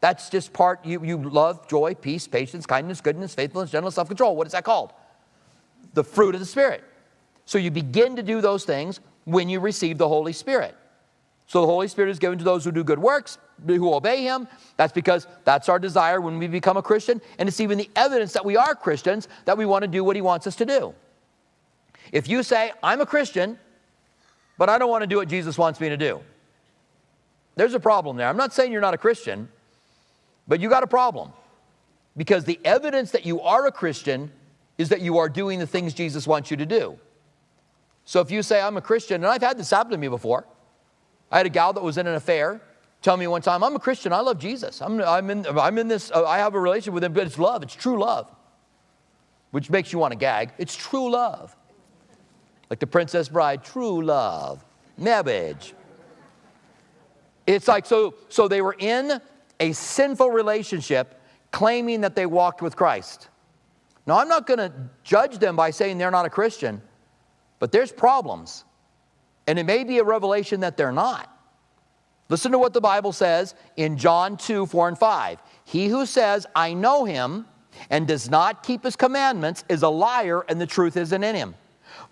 That's 0.00 0.30
just 0.30 0.52
part, 0.52 0.84
you, 0.84 1.04
you 1.04 1.16
love, 1.16 1.68
joy, 1.68 1.94
peace, 1.94 2.28
patience, 2.28 2.66
kindness, 2.66 3.00
goodness, 3.00 3.34
faithfulness, 3.34 3.70
gentleness, 3.70 3.94
self 3.94 4.08
control. 4.08 4.36
What 4.36 4.46
is 4.46 4.52
that 4.52 4.64
called? 4.64 4.92
The 5.94 6.04
fruit 6.04 6.34
of 6.34 6.40
the 6.40 6.46
Spirit. 6.46 6.84
So 7.44 7.58
you 7.58 7.70
begin 7.70 8.16
to 8.16 8.22
do 8.22 8.40
those 8.40 8.64
things 8.64 9.00
when 9.24 9.48
you 9.48 9.60
receive 9.60 9.98
the 9.98 10.08
Holy 10.08 10.32
Spirit. 10.32 10.76
So 11.46 11.60
the 11.60 11.66
Holy 11.66 11.88
Spirit 11.88 12.10
is 12.10 12.18
given 12.18 12.38
to 12.38 12.44
those 12.44 12.64
who 12.64 12.72
do 12.72 12.82
good 12.82 12.98
works, 12.98 13.38
who 13.64 13.94
obey 13.94 14.22
Him. 14.22 14.48
That's 14.76 14.92
because 14.92 15.26
that's 15.44 15.68
our 15.68 15.78
desire 15.78 16.20
when 16.20 16.38
we 16.38 16.48
become 16.48 16.76
a 16.76 16.82
Christian. 16.82 17.20
And 17.38 17.48
it's 17.48 17.60
even 17.60 17.78
the 17.78 17.88
evidence 17.94 18.32
that 18.32 18.44
we 18.44 18.56
are 18.56 18.74
Christians 18.74 19.28
that 19.44 19.56
we 19.56 19.64
want 19.64 19.82
to 19.82 19.88
do 19.88 20.02
what 20.02 20.16
He 20.16 20.22
wants 20.22 20.46
us 20.46 20.56
to 20.56 20.64
do. 20.64 20.94
If 22.12 22.28
you 22.28 22.42
say, 22.42 22.72
I'm 22.82 23.00
a 23.00 23.06
Christian, 23.06 23.58
but 24.58 24.68
I 24.68 24.78
don't 24.78 24.90
want 24.90 25.02
to 25.02 25.06
do 25.06 25.16
what 25.16 25.28
Jesus 25.28 25.56
wants 25.56 25.80
me 25.80 25.88
to 25.88 25.96
do, 25.96 26.20
there's 27.54 27.74
a 27.74 27.80
problem 27.80 28.16
there. 28.16 28.28
I'm 28.28 28.36
not 28.36 28.52
saying 28.52 28.72
you're 28.72 28.80
not 28.80 28.94
a 28.94 28.98
Christian, 28.98 29.48
but 30.48 30.60
you 30.60 30.68
got 30.68 30.82
a 30.82 30.88
problem. 30.88 31.32
Because 32.16 32.44
the 32.44 32.58
evidence 32.64 33.12
that 33.12 33.26
you 33.26 33.40
are 33.42 33.66
a 33.66 33.72
Christian 33.72 34.30
is 34.78 34.88
that 34.88 35.00
you 35.00 35.18
are 35.18 35.28
doing 35.28 35.58
the 35.58 35.66
things 35.66 35.94
Jesus 35.94 36.26
wants 36.26 36.50
you 36.50 36.56
to 36.56 36.66
do. 36.66 36.98
So 38.04 38.20
if 38.20 38.30
you 38.30 38.42
say, 38.42 38.60
I'm 38.60 38.76
a 38.76 38.80
Christian, 38.80 39.16
and 39.16 39.26
I've 39.26 39.42
had 39.42 39.58
this 39.58 39.70
happen 39.70 39.92
to 39.92 39.98
me 39.98 40.08
before, 40.08 40.46
I 41.30 41.38
had 41.38 41.46
a 41.46 41.50
gal 41.50 41.72
that 41.72 41.82
was 41.82 41.98
in 41.98 42.06
an 42.06 42.14
affair 42.14 42.60
tell 43.02 43.16
me 43.16 43.26
one 43.28 43.40
time, 43.40 43.62
I'm 43.62 43.76
a 43.76 43.78
Christian, 43.78 44.12
I 44.12 44.18
love 44.18 44.38
Jesus. 44.38 44.82
I'm, 44.82 45.00
I'm, 45.00 45.30
in, 45.30 45.46
I'm 45.46 45.78
in 45.78 45.86
this, 45.86 46.10
uh, 46.10 46.26
I 46.26 46.38
have 46.38 46.54
a 46.54 46.60
relationship 46.60 46.94
with 46.94 47.04
him, 47.04 47.12
but 47.12 47.24
it's 47.24 47.38
love, 47.38 47.62
it's 47.62 47.74
true 47.74 48.00
love, 48.00 48.28
which 49.52 49.70
makes 49.70 49.92
you 49.92 50.00
want 50.00 50.12
to 50.12 50.18
gag. 50.18 50.50
It's 50.58 50.74
true 50.74 51.10
love. 51.10 51.54
Like 52.68 52.80
the 52.80 52.86
Princess 52.86 53.28
Bride, 53.28 53.62
true 53.62 54.02
love, 54.02 54.64
marriage. 54.98 55.72
It's 57.46 57.68
like, 57.68 57.86
so, 57.86 58.14
so 58.28 58.48
they 58.48 58.60
were 58.60 58.74
in 58.76 59.20
a 59.60 59.72
sinful 59.72 60.30
relationship 60.30 61.20
claiming 61.52 62.00
that 62.00 62.16
they 62.16 62.26
walked 62.26 62.60
with 62.60 62.74
Christ. 62.74 63.28
Now, 64.04 64.18
I'm 64.18 64.28
not 64.28 64.46
going 64.46 64.58
to 64.58 64.72
judge 65.04 65.38
them 65.38 65.54
by 65.54 65.70
saying 65.70 65.98
they're 65.98 66.10
not 66.10 66.26
a 66.26 66.30
Christian, 66.30 66.82
but 67.60 67.70
there's 67.70 67.92
problems. 67.92 68.64
And 69.46 69.58
it 69.58 69.64
may 69.64 69.84
be 69.84 69.98
a 69.98 70.04
revelation 70.04 70.60
that 70.60 70.76
they're 70.76 70.92
not. 70.92 71.32
Listen 72.28 72.50
to 72.52 72.58
what 72.58 72.72
the 72.72 72.80
Bible 72.80 73.12
says 73.12 73.54
in 73.76 73.96
John 73.96 74.36
2 74.36 74.66
4 74.66 74.88
and 74.88 74.98
5. 74.98 75.38
He 75.64 75.88
who 75.88 76.06
says, 76.06 76.46
I 76.54 76.74
know 76.74 77.04
him, 77.04 77.46
and 77.90 78.06
does 78.06 78.30
not 78.30 78.62
keep 78.62 78.82
his 78.82 78.96
commandments 78.96 79.64
is 79.68 79.82
a 79.82 79.88
liar, 79.88 80.44
and 80.48 80.60
the 80.60 80.66
truth 80.66 80.96
isn't 80.96 81.22
in 81.24 81.34
him. 81.34 81.54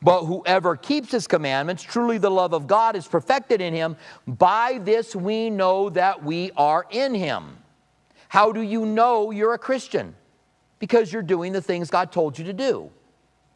But 0.03 0.25
whoever 0.25 0.77
keeps 0.77 1.11
his 1.11 1.27
commandments, 1.27 1.83
truly 1.83 2.19
the 2.19 2.31
love 2.31 2.53
of 2.53 2.67
God 2.67 2.97
is 2.97 3.07
perfected 3.07 3.61
in 3.61 3.73
him. 3.73 3.97
By 4.27 4.79
this 4.83 5.17
we 5.17 5.51
know 5.51 5.89
that 5.91 6.23
we 6.23 6.51
are 6.57 6.87
in 6.91 7.15
him. 7.15 7.57
How 8.29 8.53
do 8.53 8.61
you 8.61 8.85
know 8.85 9.31
you're 9.31 9.55
a 9.55 9.59
Christian? 9.59 10.15
Because 10.79 11.13
you're 11.13 11.23
doing 11.23 11.53
the 11.53 11.63
things 11.63 11.91
God 11.91 12.13
told 12.13 12.39
you 12.39 12.45
to 12.45 12.53
do. 12.53 12.91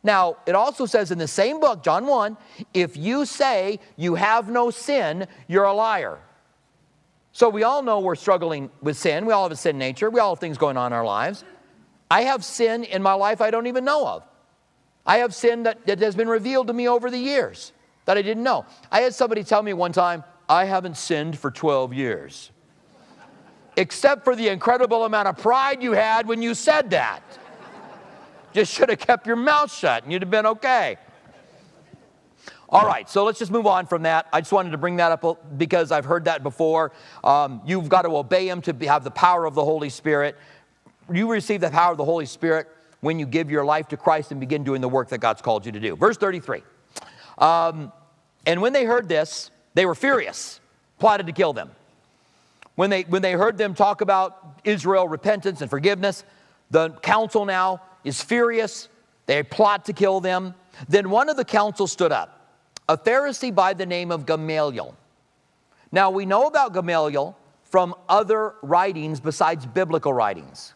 Now, 0.09 0.39
it 0.47 0.55
also 0.55 0.87
says 0.87 1.11
in 1.11 1.19
the 1.19 1.29
same 1.29 1.61
book, 1.61 1.83
John 1.83 2.07
1, 2.07 2.39
if 2.73 2.97
you 2.97 3.27
say 3.27 3.79
you 3.97 4.15
have 4.15 4.49
no 4.49 4.71
sin, 4.71 5.27
you're 5.49 5.65
a 5.65 5.75
liar. 5.75 6.19
So 7.33 7.51
we 7.51 7.63
all 7.63 7.83
know 7.83 8.01
we're 8.01 8.15
struggling 8.15 8.71
with 8.81 8.97
sin. 8.97 9.27
We 9.27 9.35
all 9.35 9.43
have 9.43 9.53
a 9.53 9.57
sin 9.57 9.77
nature. 9.77 10.09
We 10.09 10.19
all 10.19 10.35
have 10.35 10.41
things 10.41 10.57
going 10.57 10.79
on 10.79 10.95
in 10.95 10.97
our 10.97 11.05
lives. 11.05 11.45
I 12.11 12.23
have 12.23 12.43
sin 12.43 12.85
in 12.85 13.03
my 13.03 13.13
life 13.13 13.43
I 13.43 13.51
don't 13.51 13.67
even 13.67 13.85
know 13.85 14.09
of. 14.09 14.23
I 15.05 15.19
have 15.19 15.35
sin 15.35 15.65
that, 15.65 15.87
that 15.87 15.99
has 15.99 16.17
been 16.17 16.27
revealed 16.27 16.69
to 16.69 16.73
me 16.73 16.89
over 16.89 17.11
the 17.11 17.19
years 17.19 17.75
that 18.07 18.17
I 18.17 18.23
didn't 18.23 18.45
know. 18.45 18.65
I 18.91 19.03
had 19.03 19.15
somebody 19.15 19.45
tell 19.45 19.63
me 19.63 19.75
one 19.75 19.93
time, 19.93 20.25
I 20.49 20.65
haven't 20.65 20.97
sinned 20.97 21.39
for 21.39 21.51
12 21.51 21.93
years. 21.93 22.51
Except 23.77 24.25
for 24.25 24.35
the 24.35 24.49
incredible 24.49 25.05
amount 25.05 25.29
of 25.29 25.37
pride 25.37 25.83
you 25.83 25.93
had 25.93 26.27
when 26.27 26.41
you 26.41 26.55
said 26.55 26.89
that. 26.93 27.23
Just 28.53 28.73
should 28.73 28.89
have 28.89 28.99
kept 28.99 29.27
your 29.27 29.37
mouth 29.37 29.73
shut 29.73 30.05
and 30.05 30.13
you'd 30.13 30.23
have 30.23 30.31
been 30.31 30.47
okay. 30.47 30.99
All 32.71 32.87
right, 32.87 33.09
so 33.09 33.25
let's 33.25 33.39
just 33.39 33.51
move 33.51 33.67
on 33.67 33.87
from 33.87 34.03
that. 34.03 34.27
I 34.31 34.43
just 34.43 34.53
wanted 34.53 34.71
to 34.73 34.79
bring 34.79 34.97
that 34.97 35.11
up 35.11 35.59
because 35.59 35.91
I've 35.91 36.05
heard 36.05 36.27
that 36.27 36.43
before. 36.43 36.93
Um, 37.25 37.63
you've 37.65 37.89
got 37.89 38.03
to 38.03 38.15
obey 38.15 38.47
Him 38.47 38.61
to 38.63 38.75
have 38.87 39.05
the 39.05 39.11
power 39.11 39.47
of 39.47 39.55
the 39.55 39.65
Holy 39.65 39.89
Spirit. 39.89 40.37
You 41.11 41.31
receive 41.31 41.63
the 41.63 41.71
power 41.71 41.93
of 41.93 41.97
the 41.97 42.05
Holy 42.05 42.27
Spirit 42.27 42.69
when 43.01 43.19
you 43.19 43.25
give 43.25 43.51
your 43.51 43.65
life 43.65 43.89
to 43.89 43.97
Christ 43.97 44.33
and 44.33 44.41
begin 44.41 44.65
doing 44.65 44.83
the 44.83 44.89
work 44.89 45.09
that 45.09 45.19
God's 45.19 45.41
called 45.41 45.65
you 45.65 45.73
to 45.73 45.81
do. 45.81 45.97
Verse 45.97 46.19
33. 46.19 46.63
Um, 47.39 47.91
and 48.45 48.61
when 48.61 48.75
they 48.75 48.85
heard 48.85 49.09
this, 49.09 49.51
they 49.73 49.87
were 49.87 49.95
furious, 49.95 50.61
plotted 50.99 51.27
to 51.27 51.33
kill 51.33 51.55
them. 51.55 51.71
When 52.75 52.91
they, 52.91 53.03
when 53.03 53.23
they 53.23 53.33
heard 53.33 53.57
them 53.57 53.75
talk 53.75 54.03
about 54.03 54.61
Israel, 54.65 55.09
repentance, 55.09 55.63
and 55.63 55.71
forgiveness, 55.71 56.23
the 56.71 56.91
council 56.91 57.47
now 57.47 57.81
is 58.05 58.23
furious. 58.23 58.89
They 59.27 59.43
plot 59.43 59.85
to 59.87 59.93
kill 59.93 60.21
them. 60.21 60.55
Then 60.89 61.11
one 61.11 61.29
of 61.29 61.37
the 61.37 61.45
council 61.45 61.87
stood 61.87 62.13
up 62.13 62.35
a 62.89 62.97
Pharisee 62.97 63.55
by 63.55 63.75
the 63.75 63.85
name 63.85 64.11
of 64.11 64.25
Gamaliel. 64.25 64.97
Now, 65.93 66.11
we 66.11 66.25
know 66.25 66.47
about 66.47 66.73
Gamaliel 66.73 67.37
from 67.65 67.95
other 68.09 68.55
writings 68.63 69.21
besides 69.21 69.67
biblical 69.67 70.13
writings. 70.13 70.75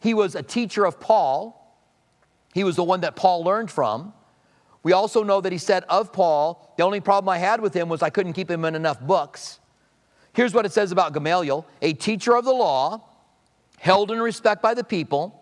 He 0.00 0.14
was 0.14 0.34
a 0.34 0.42
teacher 0.42 0.84
of 0.84 0.98
Paul, 0.98 1.58
he 2.54 2.64
was 2.64 2.76
the 2.76 2.84
one 2.84 3.00
that 3.00 3.16
Paul 3.16 3.44
learned 3.44 3.70
from. 3.70 4.12
We 4.82 4.92
also 4.92 5.22
know 5.22 5.40
that 5.40 5.52
he 5.52 5.58
said 5.58 5.84
of 5.88 6.12
Paul, 6.12 6.74
the 6.76 6.82
only 6.82 7.00
problem 7.00 7.28
I 7.28 7.38
had 7.38 7.60
with 7.60 7.72
him 7.72 7.88
was 7.88 8.02
I 8.02 8.10
couldn't 8.10 8.32
keep 8.32 8.50
him 8.50 8.64
in 8.64 8.74
enough 8.74 9.00
books. 9.00 9.60
Here's 10.34 10.54
what 10.54 10.66
it 10.66 10.72
says 10.72 10.92
about 10.92 11.12
Gamaliel 11.12 11.66
a 11.82 11.92
teacher 11.92 12.36
of 12.36 12.44
the 12.44 12.52
law, 12.52 13.04
held 13.78 14.10
in 14.10 14.20
respect 14.20 14.62
by 14.62 14.74
the 14.74 14.84
people, 14.84 15.41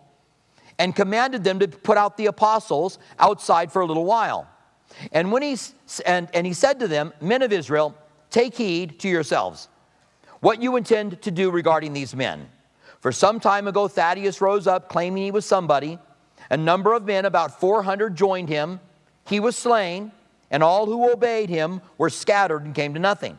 and 0.79 0.95
commanded 0.95 1.43
them 1.43 1.59
to 1.59 1.67
put 1.67 1.97
out 1.97 2.17
the 2.17 2.27
apostles 2.27 2.99
outside 3.19 3.71
for 3.71 3.81
a 3.81 3.85
little 3.85 4.05
while. 4.05 4.47
And 5.11 5.31
when 5.31 5.41
he 5.41 5.57
and, 6.05 6.27
and 6.33 6.45
he 6.45 6.53
said 6.53 6.79
to 6.79 6.87
them, 6.87 7.13
Men 7.21 7.41
of 7.41 7.51
Israel, 7.51 7.95
take 8.29 8.55
heed 8.55 8.99
to 8.99 9.09
yourselves 9.09 9.67
what 10.41 10.61
you 10.61 10.75
intend 10.75 11.21
to 11.21 11.31
do 11.31 11.49
regarding 11.49 11.93
these 11.93 12.15
men. 12.15 12.49
For 12.99 13.11
some 13.11 13.39
time 13.39 13.67
ago, 13.67 13.87
Theudas 13.87 14.41
rose 14.41 14.67
up, 14.67 14.89
claiming 14.89 15.23
he 15.23 15.31
was 15.31 15.45
somebody. 15.45 15.97
A 16.49 16.57
number 16.57 16.93
of 16.93 17.05
men, 17.05 17.25
about 17.25 17.59
400, 17.59 18.15
joined 18.15 18.49
him. 18.49 18.79
He 19.25 19.39
was 19.39 19.55
slain, 19.55 20.11
and 20.49 20.61
all 20.61 20.85
who 20.85 21.11
obeyed 21.11 21.49
him 21.49 21.81
were 21.97 22.09
scattered 22.09 22.65
and 22.65 22.75
came 22.75 22.93
to 22.93 22.99
nothing. 22.99 23.37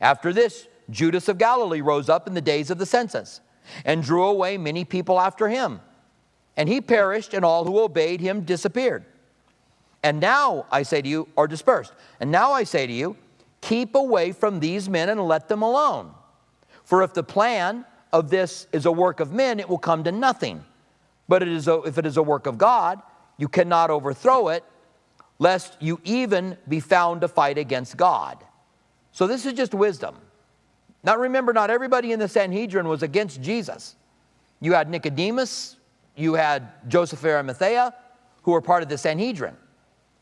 After 0.00 0.32
this, 0.32 0.66
Judas 0.90 1.28
of 1.28 1.38
Galilee 1.38 1.80
rose 1.80 2.08
up 2.08 2.26
in 2.26 2.34
the 2.34 2.40
days 2.40 2.70
of 2.70 2.78
the 2.78 2.86
census 2.86 3.40
and 3.84 4.02
drew 4.02 4.24
away 4.24 4.58
many 4.58 4.84
people 4.84 5.20
after 5.20 5.48
him. 5.48 5.80
And 6.56 6.68
he 6.68 6.80
perished, 6.80 7.34
and 7.34 7.44
all 7.44 7.64
who 7.64 7.80
obeyed 7.80 8.20
him 8.20 8.42
disappeared. 8.42 9.04
And 10.02 10.20
now 10.20 10.66
I 10.70 10.82
say 10.82 11.00
to 11.00 11.08
you, 11.08 11.28
are 11.36 11.46
dispersed. 11.46 11.92
And 12.20 12.30
now 12.30 12.52
I 12.52 12.64
say 12.64 12.86
to 12.86 12.92
you, 12.92 13.16
keep 13.60 13.94
away 13.94 14.32
from 14.32 14.60
these 14.60 14.88
men 14.88 15.08
and 15.08 15.20
let 15.20 15.48
them 15.48 15.62
alone. 15.62 16.12
For 16.84 17.02
if 17.02 17.14
the 17.14 17.22
plan 17.22 17.86
of 18.12 18.28
this 18.28 18.66
is 18.72 18.84
a 18.84 18.92
work 18.92 19.20
of 19.20 19.32
men, 19.32 19.60
it 19.60 19.68
will 19.68 19.78
come 19.78 20.04
to 20.04 20.12
nothing. 20.12 20.64
But 21.28 21.42
it 21.42 21.48
is 21.48 21.68
a, 21.68 21.80
if 21.82 21.96
it 21.98 22.04
is 22.04 22.16
a 22.16 22.22
work 22.22 22.46
of 22.46 22.58
God, 22.58 23.00
you 23.38 23.48
cannot 23.48 23.90
overthrow 23.90 24.48
it, 24.48 24.64
lest 25.38 25.76
you 25.80 26.00
even 26.04 26.58
be 26.68 26.80
found 26.80 27.22
to 27.22 27.28
fight 27.28 27.56
against 27.56 27.96
God. 27.96 28.38
So 29.12 29.26
this 29.26 29.46
is 29.46 29.54
just 29.54 29.72
wisdom. 29.72 30.16
Now 31.04 31.16
remember, 31.16 31.52
not 31.52 31.70
everybody 31.70 32.12
in 32.12 32.18
the 32.18 32.28
Sanhedrin 32.28 32.86
was 32.86 33.02
against 33.02 33.40
Jesus. 33.40 33.96
You 34.60 34.74
had 34.74 34.90
Nicodemus, 34.90 35.76
you 36.16 36.34
had 36.34 36.68
Joseph 36.88 37.22
and 37.24 37.32
Arimathea, 37.32 37.94
who 38.42 38.52
were 38.52 38.60
part 38.60 38.82
of 38.82 38.88
the 38.88 38.98
Sanhedrin. 38.98 39.56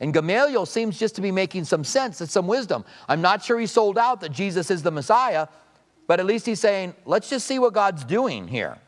And 0.01 0.15
Gamaliel 0.15 0.67
seems 0.67 0.99
just 0.99 1.15
to 1.17 1.21
be 1.21 1.31
making 1.31 1.65
some 1.65 1.85
sense 1.85 2.21
and 2.21 2.31
some 2.31 2.47
wisdom. 2.47 2.85
I'm 3.09 3.21
not 3.21 3.45
sure 3.45 3.59
he 3.59 3.67
sold 3.67 3.99
out 3.99 4.21
that 4.23 4.31
Jesus 4.31 4.71
is 4.71 4.83
the 4.83 4.91
Messiah, 4.91 5.47
but 6.07 6.21
at 6.21 6.27
least 6.27 6.47
he's 6.47 6.61
saying, 6.61 6.95
let's 7.05 7.29
just 7.29 7.47
see 7.47 7.59
what 7.59 7.75
God's 7.75 8.05
doing 8.05 8.49
here. 8.49 8.79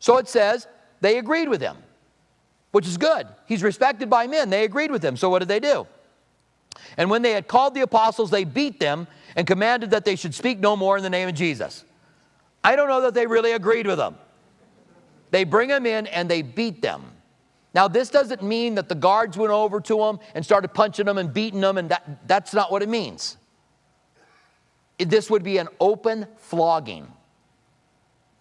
So 0.00 0.18
it 0.18 0.28
says, 0.28 0.66
they 1.00 1.18
agreed 1.18 1.48
with 1.48 1.60
him, 1.60 1.76
which 2.72 2.86
is 2.86 2.96
good. 2.98 3.26
He's 3.46 3.62
respected 3.62 4.10
by 4.10 4.26
men. 4.26 4.50
They 4.50 4.64
agreed 4.64 4.90
with 4.90 5.02
him. 5.02 5.16
So 5.16 5.30
what 5.30 5.38
did 5.38 5.48
they 5.48 5.60
do? 5.60 5.86
And 6.96 7.08
when 7.08 7.22
they 7.22 7.32
had 7.32 7.48
called 7.48 7.74
the 7.74 7.80
apostles, 7.80 8.30
they 8.30 8.44
beat 8.44 8.78
them 8.78 9.06
and 9.36 9.46
commanded 9.46 9.90
that 9.90 10.04
they 10.04 10.16
should 10.16 10.34
speak 10.34 10.58
no 10.58 10.76
more 10.76 10.96
in 10.96 11.02
the 11.02 11.10
name 11.10 11.28
of 11.28 11.34
Jesus. 11.34 11.84
I 12.62 12.76
don't 12.76 12.88
know 12.88 13.00
that 13.02 13.14
they 13.14 13.26
really 13.26 13.52
agreed 13.52 13.86
with 13.86 13.98
them. 13.98 14.16
They 15.34 15.42
bring 15.42 15.68
them 15.68 15.84
in 15.84 16.06
and 16.06 16.30
they 16.30 16.42
beat 16.42 16.80
them. 16.80 17.02
Now, 17.74 17.88
this 17.88 18.08
doesn't 18.08 18.40
mean 18.40 18.76
that 18.76 18.88
the 18.88 18.94
guards 18.94 19.36
went 19.36 19.50
over 19.50 19.80
to 19.80 19.96
them 19.96 20.20
and 20.32 20.44
started 20.44 20.68
punching 20.68 21.06
them 21.06 21.18
and 21.18 21.34
beating 21.34 21.60
them, 21.60 21.76
and 21.76 21.88
that, 21.88 22.20
that's 22.28 22.54
not 22.54 22.70
what 22.70 22.82
it 22.82 22.88
means. 22.88 23.36
This 24.96 25.28
would 25.30 25.42
be 25.42 25.58
an 25.58 25.66
open 25.80 26.28
flogging, 26.36 27.12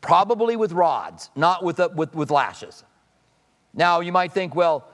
probably 0.02 0.56
with 0.56 0.72
rods, 0.72 1.32
not 1.36 1.64
with, 1.64 1.80
a, 1.80 1.88
with, 1.88 2.14
with 2.14 2.30
lashes. 2.30 2.84
Now, 3.74 4.02
you 4.02 4.12
might 4.12 4.32
think, 4.32 4.54
well, 4.54 4.88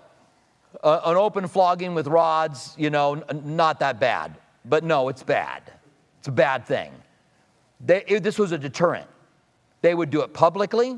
uh, 0.81 1.01
an 1.03 1.17
open 1.17 1.49
flogging 1.49 1.93
with 1.95 2.07
rods, 2.07 2.75
you 2.77 2.89
know, 2.89 3.21
not 3.43 3.81
that 3.81 3.99
bad. 3.99 4.37
But 4.63 4.85
no, 4.85 5.09
it's 5.09 5.23
bad. 5.23 5.63
It's 6.19 6.29
a 6.29 6.31
bad 6.31 6.65
thing. 6.65 6.93
They, 7.85 8.05
it, 8.07 8.23
this 8.23 8.39
was 8.39 8.53
a 8.53 8.57
deterrent. 8.57 9.09
They 9.81 9.93
would 9.93 10.11
do 10.11 10.21
it 10.21 10.33
publicly, 10.33 10.97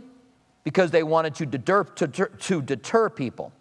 because 0.64 0.92
they 0.92 1.04
wanted 1.04 1.36
to 1.36 1.46
deter, 1.46 1.84
to, 1.84 2.08
to 2.08 2.62
deter 2.62 3.10
people. 3.10 3.52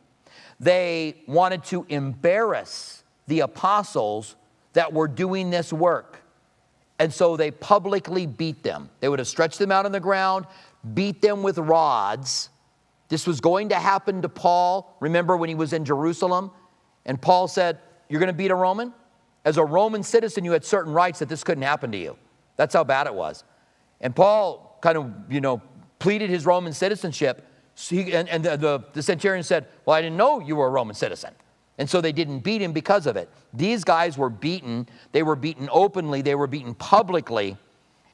They 0.59 1.17
wanted 1.27 1.65
to 1.65 1.87
embarrass 1.89 3.03
the 3.27 3.41
apostles 3.41 4.37
that 4.75 4.93
were 4.93 5.09
doing 5.09 5.51
this 5.51 5.73
work. 5.73 6.23
And 6.99 7.13
so 7.13 7.37
they 7.37 7.51
publicly 7.51 8.27
beat 8.27 8.63
them. 8.63 8.91
They 9.01 9.09
would 9.09 9.19
have 9.19 9.29
stretched 9.29 9.59
them 9.59 9.73
out 9.73 9.87
on 9.87 9.93
the 9.93 10.01
ground, 10.01 10.47
beat 10.93 11.23
them 11.23 11.43
with 11.43 11.57
rods. 11.57 12.51
This 13.09 13.27
was 13.27 13.41
going 13.41 13.71
to 13.71 13.77
happen 13.77 14.21
to 14.23 14.29
Paul. 14.29 14.97
Remember 15.01 15.37
when 15.37 15.49
he 15.49 15.55
was 15.55 15.73
in 15.73 15.85
Jerusalem? 15.85 16.51
And 17.07 17.21
Paul 17.21 17.49
said, 17.49 17.79
You're 18.09 18.21
going 18.21 18.29
to 18.29 18.35
beat 18.35 18.51
a 18.51 18.55
Roman? 18.55 18.93
As 19.47 19.57
a 19.57 19.65
Roman 19.65 20.03
citizen, 20.03 20.45
you 20.45 20.53
had 20.53 20.65
certain 20.65 20.93
rights 20.93 21.21
that 21.21 21.31
this 21.31 21.43
couldn't 21.43 21.63
happen 21.63 21.91
to 21.93 21.99
you. 21.99 22.19
That's 22.57 22.75
how 22.75 22.85
bad 22.85 23.07
it 23.07 23.15
was. 23.15 23.45
And 24.03 24.15
Paul 24.15 24.79
kind 24.83 24.99
of, 24.99 25.11
you 25.31 25.41
know, 25.41 25.63
pleaded 26.01 26.29
his 26.29 26.45
Roman 26.45 26.73
citizenship. 26.73 27.47
So 27.77 27.95
he, 27.95 28.13
and, 28.13 28.29
and 28.29 28.45
the, 28.45 28.57
the, 28.57 28.85
the 28.93 29.03
centurion 29.03 29.45
said, 29.45 29.69
Well, 29.87 29.95
I 29.95 30.03
didn't 30.03 30.17
know 30.17 30.41
you 30.41 30.57
were 30.57 30.67
a 30.67 30.71
Roman 30.71 30.97
citizen. 30.97 31.33
And 31.79 31.89
so 31.89 32.01
they 32.01 32.13
didn't 32.13 32.41
beat 32.41 32.61
him 32.61 32.73
because 32.73 33.07
of 33.07 33.17
it. 33.17 33.31
These 33.55 33.85
guys 33.85 34.19
were 34.19 34.29
beaten. 34.29 34.89
They 35.13 35.23
were 35.23 35.37
beaten 35.37 35.69
openly, 35.71 36.21
they 36.21 36.35
were 36.35 36.49
beaten 36.49 36.75
publicly. 36.75 37.57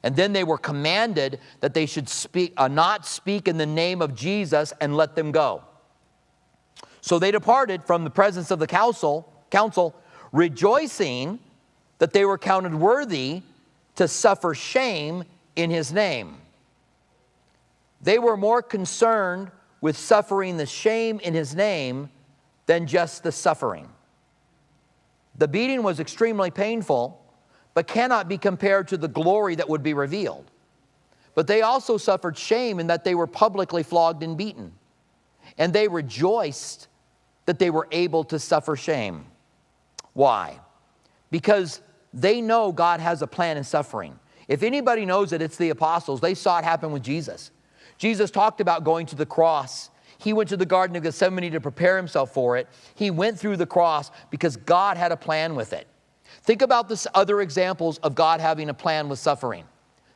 And 0.03 0.15
then 0.15 0.31
they 0.31 0.43
were 0.43 0.57
commanded 0.57 1.39
that 1.59 1.73
they 1.73 1.85
should 1.85 2.07
speak, 2.07 2.53
uh, 2.55 2.67
not 2.67 3.05
speak 3.05 3.47
in 3.47 3.57
the 3.57 3.65
name 3.65 4.01
of 4.01 4.15
Jesus 4.15 4.71
and 4.79 4.95
let 4.95 5.15
them 5.15 5.31
go. 5.31 5.63
So 7.01 7.19
they 7.19 7.31
departed 7.31 7.83
from 7.83 8.03
the 8.03 8.09
presence 8.09 8.51
of 8.51 8.59
the 8.59 8.67
council, 8.67 9.33
council 9.49 9.95
rejoicing 10.31 11.39
that 11.97 12.13
they 12.13 12.25
were 12.25 12.37
counted 12.37 12.75
worthy 12.75 13.41
to 13.95 14.07
suffer 14.07 14.53
shame 14.53 15.23
in 15.55 15.69
his 15.69 15.91
name. 15.91 16.37
They 18.01 18.19
were 18.19 18.37
more 18.37 18.61
concerned 18.61 19.51
with 19.81 19.97
suffering 19.97 20.57
the 20.57 20.65
shame 20.65 21.19
in 21.19 21.33
his 21.33 21.55
name 21.55 22.09
than 22.65 22.87
just 22.87 23.23
the 23.23 23.31
suffering. 23.31 23.89
The 25.37 25.47
beating 25.47 25.83
was 25.83 25.99
extremely 25.99 26.51
painful, 26.51 27.21
but 27.73 27.87
cannot 27.87 28.27
be 28.27 28.37
compared 28.37 28.87
to 28.89 28.97
the 28.97 29.07
glory 29.07 29.55
that 29.55 29.69
would 29.69 29.83
be 29.83 29.93
revealed. 29.93 30.49
But 31.35 31.45
they 31.45 31.61
also 31.61 31.97
suffered 31.97 32.37
shame 32.37 32.79
in 32.79 32.87
that 32.87 33.03
they 33.03 33.13
were 33.13 33.27
publicly 33.27 33.83
flogged 33.83 34.23
and 34.23 34.35
beaten. 34.35 34.73
And 35.57 35.71
they 35.71 35.87
rejoiced 35.87 36.87
that 37.45 37.59
they 37.59 37.69
were 37.69 37.87
able 37.91 38.23
to 38.25 38.39
suffer 38.39 38.75
shame. 38.75 39.25
Why? 40.13 40.59
Because 41.29 41.81
they 42.13 42.41
know 42.41 42.71
God 42.71 42.99
has 42.99 43.21
a 43.21 43.27
plan 43.27 43.57
in 43.57 43.63
suffering. 43.63 44.19
If 44.47 44.63
anybody 44.63 45.05
knows 45.05 45.31
it, 45.31 45.41
it's 45.41 45.57
the 45.57 45.69
apostles. 45.69 46.19
They 46.19 46.33
saw 46.33 46.57
it 46.57 46.63
happen 46.63 46.91
with 46.91 47.03
Jesus. 47.03 47.51
Jesus 47.97 48.31
talked 48.31 48.61
about 48.61 48.83
going 48.83 49.05
to 49.07 49.15
the 49.15 49.25
cross. 49.25 49.89
He 50.19 50.33
went 50.33 50.49
to 50.49 50.57
the 50.57 50.65
Garden 50.65 50.95
of 50.95 51.03
Gethsemane 51.03 51.51
to 51.51 51.61
prepare 51.61 51.97
himself 51.97 52.33
for 52.33 52.57
it. 52.57 52.67
He 52.95 53.11
went 53.11 53.39
through 53.39 53.57
the 53.57 53.65
cross 53.65 54.11
because 54.29 54.57
God 54.57 54.97
had 54.97 55.11
a 55.11 55.17
plan 55.17 55.55
with 55.55 55.73
it. 55.73 55.87
Think 56.43 56.61
about 56.61 56.89
this 56.89 57.07
other 57.13 57.41
examples 57.41 57.97
of 57.99 58.15
God 58.15 58.39
having 58.39 58.69
a 58.69 58.73
plan 58.73 59.09
with 59.09 59.19
suffering. 59.19 59.65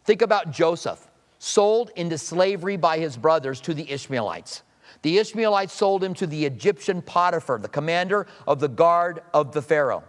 Think 0.04 0.22
about 0.22 0.52
Joseph, 0.52 1.08
sold 1.40 1.92
into 1.96 2.18
slavery 2.18 2.78
by 2.78 2.98
his 3.00 3.18
brothers 3.18 3.62
to 3.62 3.74
the 3.74 3.90
Ishmaelites. 3.92 4.64
The 5.04 5.18
Ishmaelites 5.18 5.74
sold 5.74 6.04
him 6.04 6.14
to 6.16 6.28
the 6.28 6.46
Egyptian 6.46 7.02
Potiphar, 7.02 7.60
the 7.60 7.68
commander 7.68 8.28
of 8.48 8.60
the 8.60 8.68
guard 8.68 9.22
of 9.34 9.52
the 9.52 9.62
Pharaoh. 9.62 10.04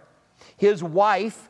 His 0.57 0.83
wife 0.83 1.49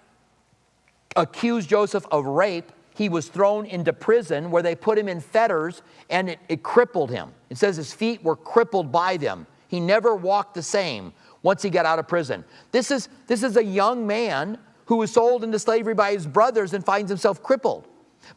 accused 1.15 1.69
Joseph 1.69 2.05
of 2.11 2.25
rape 2.25 2.71
he 2.95 3.09
was 3.09 3.27
thrown 3.27 3.65
into 3.65 3.93
prison 3.93 4.51
where 4.51 4.63
they 4.63 4.75
put 4.75 4.97
him 4.97 5.07
in 5.07 5.19
fetters 5.19 5.81
and 6.09 6.29
it, 6.29 6.39
it, 6.49 6.63
crippled 6.63 7.09
him. 7.09 7.31
It 7.49 7.57
says 7.57 7.75
his 7.75 7.93
feet 7.93 8.23
were 8.23 8.35
crippled 8.35 8.91
by 8.91 9.17
them. 9.17 9.47
He 9.67 9.79
never 9.79 10.15
walked 10.15 10.53
the 10.53 10.61
same 10.61 11.13
once 11.41 11.63
he 11.63 11.69
got 11.69 11.85
out 11.85 11.99
of 11.99 12.07
prison. 12.07 12.43
This 12.71 12.91
is, 12.91 13.09
this 13.27 13.43
is 13.43 13.57
a 13.57 13.63
young 13.63 14.05
man 14.05 14.57
who 14.85 14.97
was 14.97 15.11
sold 15.11 15.43
into 15.43 15.57
slavery 15.59 15.93
by 15.93 16.11
his 16.11 16.27
brothers 16.27 16.73
and 16.73 16.85
finds 16.85 17.09
himself 17.09 17.41
crippled. 17.41 17.87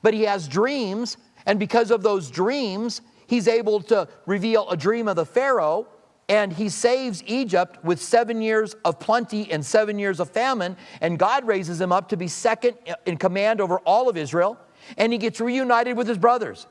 But 0.02 0.14
he 0.14 0.22
has 0.22 0.48
dreams, 0.48 1.16
and 1.44 1.58
because 1.58 1.90
of 1.90 2.02
those 2.02 2.30
dreams, 2.30 3.02
he's 3.26 3.48
able 3.48 3.80
to 3.82 4.08
reveal 4.26 4.68
a 4.70 4.76
dream 4.76 5.08
of 5.08 5.16
the 5.16 5.26
Pharaoh 5.26 5.86
and 6.28 6.52
he 6.52 6.68
saves 6.68 7.22
Egypt 7.26 7.82
with 7.84 8.00
seven 8.02 8.42
years 8.42 8.74
of 8.84 8.98
plenty 8.98 9.50
and 9.52 9.64
seven 9.64 9.98
years 9.98 10.18
of 10.18 10.28
famine. 10.30 10.76
And 11.00 11.18
God 11.18 11.46
raises 11.46 11.80
him 11.80 11.92
up 11.92 12.08
to 12.08 12.16
be 12.16 12.26
second 12.26 12.76
in 13.04 13.16
command 13.16 13.60
over 13.60 13.78
all 13.80 14.08
of 14.08 14.16
Israel. 14.16 14.58
And 14.96 15.12
he 15.12 15.18
gets 15.18 15.40
reunited 15.40 15.96
with 15.96 16.08
his 16.08 16.18
brothers. 16.18 16.66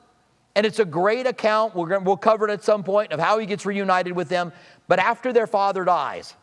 And 0.56 0.66
it's 0.66 0.80
a 0.80 0.86
great 0.86 1.26
account. 1.26 1.74
Gonna, 1.74 2.02
we'll 2.02 2.18
cover 2.18 2.48
it 2.48 2.52
at 2.52 2.64
some 2.64 2.84
point 2.84 3.14
of 3.14 3.20
how 3.20 3.40
he 3.40 3.46
gets 3.46 3.66
reunited 3.66 4.14
with 4.14 4.28
them. 4.28 4.52
But 4.88 5.00
after 5.00 5.32
their 5.32 5.48
father 5.48 5.86
dies, 5.86 6.34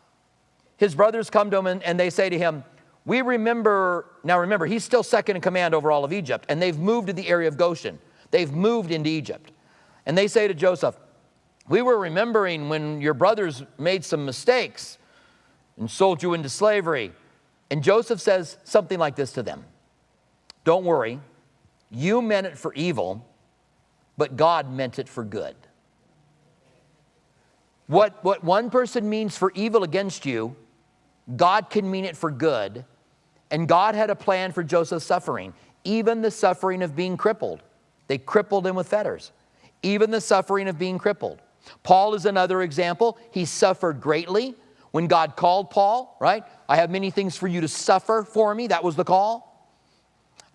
his 0.77 0.95
brothers 0.95 1.29
come 1.29 1.51
to 1.51 1.57
him 1.57 1.67
and, 1.67 1.83
and 1.83 1.99
they 1.99 2.09
say 2.09 2.29
to 2.29 2.37
him, 2.37 2.63
We 3.05 3.21
remember, 3.21 4.07
now 4.23 4.39
remember, 4.39 4.65
he's 4.65 4.83
still 4.83 5.03
second 5.03 5.35
in 5.35 5.41
command 5.41 5.75
over 5.75 5.91
all 5.91 6.03
of 6.03 6.11
Egypt. 6.11 6.47
And 6.49 6.59
they've 6.59 6.77
moved 6.77 7.07
to 7.07 7.13
the 7.13 7.27
area 7.27 7.47
of 7.47 7.57
Goshen, 7.57 7.99
they've 8.31 8.51
moved 8.51 8.91
into 8.91 9.09
Egypt. 9.09 9.51
And 10.05 10.17
they 10.17 10.27
say 10.27 10.47
to 10.47 10.53
Joseph, 10.53 10.97
we 11.67 11.81
were 11.81 11.97
remembering 11.97 12.69
when 12.69 13.01
your 13.01 13.13
brothers 13.13 13.63
made 13.77 14.03
some 14.03 14.25
mistakes 14.25 14.97
and 15.77 15.89
sold 15.89 16.21
you 16.21 16.33
into 16.33 16.49
slavery. 16.49 17.13
And 17.71 17.81
Joseph 17.83 18.19
says 18.19 18.57
something 18.63 18.99
like 18.99 19.15
this 19.15 19.33
to 19.33 19.43
them 19.43 19.65
Don't 20.63 20.83
worry, 20.83 21.19
you 21.89 22.21
meant 22.21 22.47
it 22.47 22.57
for 22.57 22.73
evil, 22.73 23.25
but 24.17 24.35
God 24.35 24.71
meant 24.71 24.99
it 24.99 25.07
for 25.07 25.23
good. 25.23 25.55
What, 27.87 28.23
what 28.23 28.43
one 28.43 28.69
person 28.69 29.09
means 29.09 29.37
for 29.37 29.51
evil 29.55 29.83
against 29.83 30.25
you, 30.25 30.55
God 31.35 31.69
can 31.69 31.89
mean 31.89 32.05
it 32.05 32.17
for 32.17 32.31
good. 32.31 32.85
And 33.51 33.67
God 33.67 33.93
had 33.93 34.09
a 34.09 34.15
plan 34.15 34.51
for 34.51 34.63
Joseph's 34.63 35.05
suffering, 35.05 35.53
even 35.83 36.21
the 36.21 36.31
suffering 36.31 36.81
of 36.81 36.95
being 36.95 37.17
crippled. 37.17 37.61
They 38.07 38.17
crippled 38.17 38.65
him 38.65 38.75
with 38.75 38.87
fetters, 38.87 39.31
even 39.83 40.11
the 40.11 40.21
suffering 40.21 40.67
of 40.67 40.79
being 40.79 40.97
crippled. 40.97 41.41
Paul 41.83 42.13
is 42.13 42.25
another 42.25 42.61
example. 42.61 43.17
He 43.31 43.45
suffered 43.45 44.01
greatly 44.01 44.55
when 44.91 45.07
God 45.07 45.35
called 45.35 45.69
Paul, 45.69 46.17
right? 46.19 46.43
I 46.69 46.75
have 46.75 46.89
many 46.89 47.09
things 47.09 47.35
for 47.35 47.47
you 47.47 47.61
to 47.61 47.67
suffer 47.67 48.23
for 48.23 48.53
me. 48.53 48.67
That 48.67 48.83
was 48.83 48.95
the 48.95 49.03
call. 49.03 49.71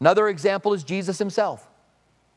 Another 0.00 0.28
example 0.28 0.74
is 0.74 0.84
Jesus 0.84 1.18
himself. 1.18 1.68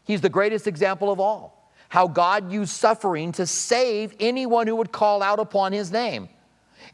He's 0.04 0.22
the 0.22 0.30
greatest 0.30 0.68
example 0.68 1.12
of 1.12 1.20
all. 1.20 1.72
How 1.90 2.08
God 2.08 2.52
used 2.52 2.72
suffering 2.72 3.32
to 3.34 3.46
save 3.46 4.16
anyone 4.20 4.66
who 4.66 4.76
would 4.78 4.92
call 4.92 5.22
out 5.22 5.40
upon 5.40 5.74
his 5.74 5.92
name. 5.92 6.30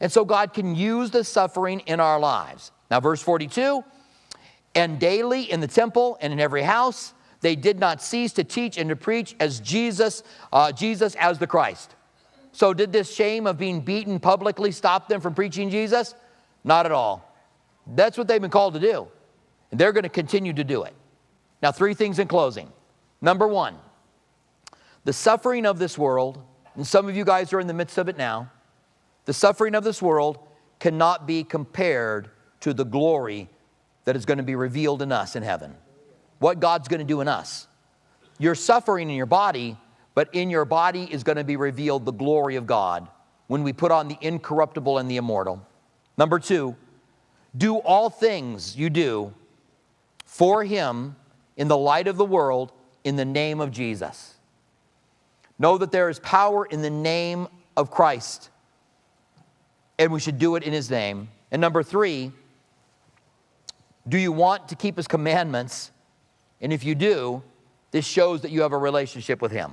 And 0.00 0.12
so 0.12 0.24
God 0.24 0.52
can 0.52 0.74
use 0.74 1.10
the 1.10 1.24
suffering 1.24 1.80
in 1.80 2.00
our 2.00 2.20
lives. 2.20 2.70
Now, 2.90 3.00
verse 3.00 3.22
42 3.22 3.84
and 4.74 4.98
daily 4.98 5.50
in 5.50 5.60
the 5.60 5.66
temple 5.66 6.18
and 6.20 6.32
in 6.32 6.40
every 6.40 6.62
house 6.62 7.14
they 7.40 7.54
did 7.54 7.78
not 7.78 8.02
cease 8.02 8.32
to 8.34 8.44
teach 8.44 8.78
and 8.78 8.88
to 8.90 8.96
preach 8.96 9.36
as 9.38 9.60
Jesus, 9.60 10.22
uh, 10.52 10.72
Jesus 10.72 11.14
as 11.16 11.38
the 11.38 11.46
Christ. 11.46 11.94
So, 12.52 12.74
did 12.74 12.92
this 12.92 13.14
shame 13.14 13.46
of 13.46 13.58
being 13.58 13.80
beaten 13.80 14.18
publicly 14.18 14.72
stop 14.72 15.08
them 15.08 15.20
from 15.20 15.34
preaching 15.34 15.70
Jesus? 15.70 16.14
Not 16.64 16.86
at 16.86 16.92
all. 16.92 17.24
That's 17.86 18.18
what 18.18 18.26
they've 18.26 18.40
been 18.40 18.50
called 18.50 18.74
to 18.74 18.80
do. 18.80 19.08
And 19.70 19.78
they're 19.78 19.92
going 19.92 20.02
to 20.02 20.08
continue 20.08 20.52
to 20.52 20.64
do 20.64 20.82
it. 20.82 20.94
Now, 21.62 21.70
three 21.70 21.94
things 21.94 22.18
in 22.18 22.26
closing. 22.26 22.72
Number 23.20 23.46
one, 23.46 23.76
the 25.04 25.12
suffering 25.12 25.66
of 25.66 25.78
this 25.78 25.96
world, 25.96 26.42
and 26.74 26.86
some 26.86 27.08
of 27.08 27.16
you 27.16 27.24
guys 27.24 27.52
are 27.52 27.60
in 27.60 27.66
the 27.66 27.74
midst 27.74 27.98
of 27.98 28.08
it 28.08 28.16
now, 28.16 28.50
the 29.26 29.32
suffering 29.32 29.74
of 29.74 29.84
this 29.84 30.02
world 30.02 30.38
cannot 30.80 31.26
be 31.26 31.44
compared 31.44 32.30
to 32.60 32.72
the 32.72 32.84
glory 32.84 33.48
that 34.04 34.16
is 34.16 34.24
going 34.24 34.38
to 34.38 34.44
be 34.44 34.56
revealed 34.56 35.02
in 35.02 35.12
us 35.12 35.36
in 35.36 35.42
heaven 35.42 35.74
what 36.38 36.60
God's 36.60 36.88
going 36.88 37.00
to 37.00 37.06
do 37.06 37.20
in 37.20 37.28
us. 37.28 37.66
You're 38.38 38.54
suffering 38.54 39.10
in 39.10 39.16
your 39.16 39.26
body, 39.26 39.76
but 40.14 40.34
in 40.34 40.50
your 40.50 40.64
body 40.64 41.08
is 41.10 41.22
going 41.24 41.36
to 41.36 41.44
be 41.44 41.56
revealed 41.56 42.04
the 42.04 42.12
glory 42.12 42.56
of 42.56 42.66
God 42.66 43.08
when 43.48 43.62
we 43.62 43.72
put 43.72 43.90
on 43.90 44.08
the 44.08 44.18
incorruptible 44.20 44.98
and 44.98 45.10
the 45.10 45.16
immortal. 45.16 45.66
Number 46.16 46.38
two, 46.38 46.76
do 47.56 47.76
all 47.76 48.10
things 48.10 48.76
you 48.76 48.90
do 48.90 49.32
for 50.24 50.64
Him 50.64 51.16
in 51.56 51.66
the 51.68 51.76
light 51.76 52.06
of 52.06 52.16
the 52.16 52.24
world 52.24 52.72
in 53.04 53.16
the 53.16 53.24
name 53.24 53.60
of 53.60 53.70
Jesus. 53.70 54.34
Know 55.58 55.78
that 55.78 55.90
there 55.90 56.08
is 56.08 56.20
power 56.20 56.66
in 56.66 56.82
the 56.82 56.90
name 56.90 57.48
of 57.76 57.90
Christ, 57.90 58.50
and 59.98 60.12
we 60.12 60.20
should 60.20 60.38
do 60.38 60.54
it 60.54 60.62
in 60.62 60.72
His 60.72 60.90
name. 60.90 61.28
And 61.50 61.60
number 61.60 61.82
three, 61.82 62.30
do 64.06 64.18
you 64.18 64.30
want 64.30 64.68
to 64.68 64.76
keep 64.76 64.96
His 64.96 65.08
commandments? 65.08 65.90
And 66.60 66.72
if 66.72 66.84
you 66.84 66.94
do, 66.94 67.42
this 67.90 68.06
shows 68.06 68.42
that 68.42 68.50
you 68.50 68.62
have 68.62 68.72
a 68.72 68.78
relationship 68.78 69.40
with 69.40 69.52
Him. 69.52 69.72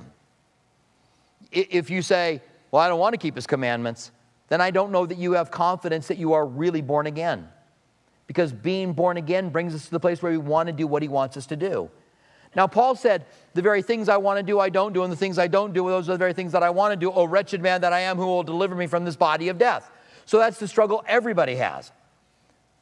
If 1.52 1.90
you 1.90 2.02
say, 2.02 2.42
Well, 2.70 2.82
I 2.82 2.88
don't 2.88 3.00
want 3.00 3.14
to 3.14 3.18
keep 3.18 3.34
His 3.34 3.46
commandments, 3.46 4.10
then 4.48 4.60
I 4.60 4.70
don't 4.70 4.92
know 4.92 5.06
that 5.06 5.18
you 5.18 5.32
have 5.32 5.50
confidence 5.50 6.08
that 6.08 6.18
you 6.18 6.32
are 6.32 6.46
really 6.46 6.82
born 6.82 7.06
again. 7.06 7.48
Because 8.26 8.52
being 8.52 8.92
born 8.92 9.16
again 9.16 9.50
brings 9.50 9.74
us 9.74 9.84
to 9.84 9.90
the 9.90 10.00
place 10.00 10.22
where 10.22 10.32
we 10.32 10.38
want 10.38 10.68
to 10.68 10.72
do 10.72 10.86
what 10.86 11.02
He 11.02 11.08
wants 11.08 11.36
us 11.36 11.46
to 11.46 11.56
do. 11.56 11.90
Now, 12.54 12.66
Paul 12.66 12.94
said, 12.94 13.26
The 13.54 13.62
very 13.62 13.82
things 13.82 14.08
I 14.08 14.16
want 14.16 14.38
to 14.38 14.42
do, 14.42 14.58
I 14.58 14.68
don't 14.68 14.92
do, 14.92 15.02
and 15.04 15.12
the 15.12 15.16
things 15.16 15.38
I 15.38 15.46
don't 15.46 15.72
do, 15.72 15.88
those 15.88 16.08
are 16.08 16.12
the 16.12 16.18
very 16.18 16.32
things 16.32 16.52
that 16.52 16.62
I 16.62 16.70
want 16.70 16.92
to 16.92 16.96
do. 16.96 17.12
Oh, 17.12 17.24
wretched 17.24 17.60
man 17.60 17.82
that 17.82 17.92
I 17.92 18.00
am, 18.00 18.16
who 18.16 18.26
will 18.26 18.42
deliver 18.42 18.74
me 18.74 18.86
from 18.86 19.04
this 19.04 19.16
body 19.16 19.48
of 19.48 19.58
death? 19.58 19.90
So 20.24 20.38
that's 20.38 20.58
the 20.58 20.66
struggle 20.66 21.04
everybody 21.06 21.56
has. 21.56 21.92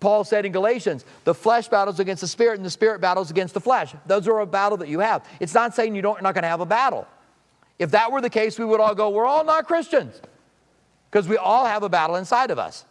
Paul 0.01 0.25
said 0.25 0.45
in 0.45 0.53
Galatians, 0.53 1.05
the 1.25 1.35
flesh 1.35 1.69
battles 1.69 1.99
against 2.01 2.21
the 2.21 2.29
spirit 2.29 2.57
and 2.57 2.65
the 2.65 2.71
spirit 2.71 3.01
battles 3.01 3.31
against 3.31 3.55
the 3.55 3.61
flesh. 3.61 3.95
Those 4.07 4.29
are 4.29 4.41
a 4.41 4.47
battle 4.47 4.77
that 4.79 4.89
you 4.89 5.01
have. 5.01 5.27
It's 5.41 5.55
not 5.55 5.75
saying 5.75 5.95
you 5.95 6.03
don't, 6.03 6.17
you're 6.17 6.23
not 6.23 6.35
going 6.35 6.43
to 6.43 6.49
have 6.49 6.61
a 6.61 6.67
battle. 6.67 7.07
If 7.79 7.91
that 7.93 8.13
were 8.13 8.21
the 8.21 8.31
case, 8.31 8.59
we 8.59 8.65
would 8.65 8.81
all 8.81 8.95
go, 8.95 9.11
we're 9.11 9.27
all 9.27 9.45
not 9.45 9.67
Christians 9.67 10.21
because 11.11 11.29
we 11.29 11.37
all 11.37 11.65
have 11.65 11.83
a 11.83 11.89
battle 11.89 12.17
inside 12.17 12.51
of 12.51 12.59
us. 12.59 12.85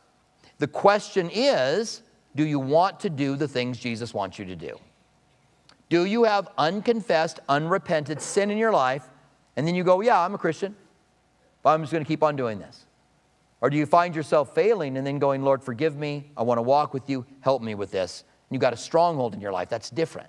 The 0.58 0.68
question 0.68 1.30
is, 1.34 2.02
do 2.36 2.46
you 2.46 2.60
want 2.60 3.00
to 3.02 3.10
do 3.10 3.36
the 3.36 3.48
things 3.48 3.78
Jesus 3.78 4.14
wants 4.14 4.40
you 4.40 4.46
to 4.46 4.56
do? 4.56 4.80
Do 5.90 6.06
you 6.06 6.24
have 6.24 6.48
unconfessed, 6.58 7.40
unrepented 7.48 8.22
sin 8.22 8.50
in 8.50 8.58
your 8.58 8.72
life? 8.72 9.10
And 9.56 9.68
then 9.68 9.76
you 9.76 9.84
go, 9.84 10.02
yeah, 10.02 10.20
I'm 10.20 10.34
a 10.34 10.38
Christian, 10.38 10.76
but 11.62 11.72
I'm 11.72 11.82
just 11.82 11.92
going 11.92 12.04
to 12.04 12.08
keep 12.08 12.24
on 12.24 12.36
doing 12.36 12.58
this. 12.60 12.86
Or 13.64 13.70
do 13.70 13.78
you 13.78 13.86
find 13.86 14.14
yourself 14.14 14.54
failing 14.54 14.98
and 14.98 15.08
then 15.08 15.20
going, 15.20 15.42
Lord, 15.42 15.64
forgive 15.64 15.96
me. 15.96 16.30
I 16.36 16.44
want 16.44 16.58
to 16.58 16.62
walk 16.62 16.94
with 16.94 17.10
you. 17.10 17.26
Help 17.40 17.62
me 17.62 17.76
with 17.76 17.92
this. 17.92 18.26
And 18.50 18.54
you've 18.54 18.62
got 18.62 18.74
a 18.74 18.78
stronghold 18.78 19.34
in 19.34 19.40
your 19.40 19.54
life. 19.54 19.70
That's 19.70 19.90
different. 19.90 20.28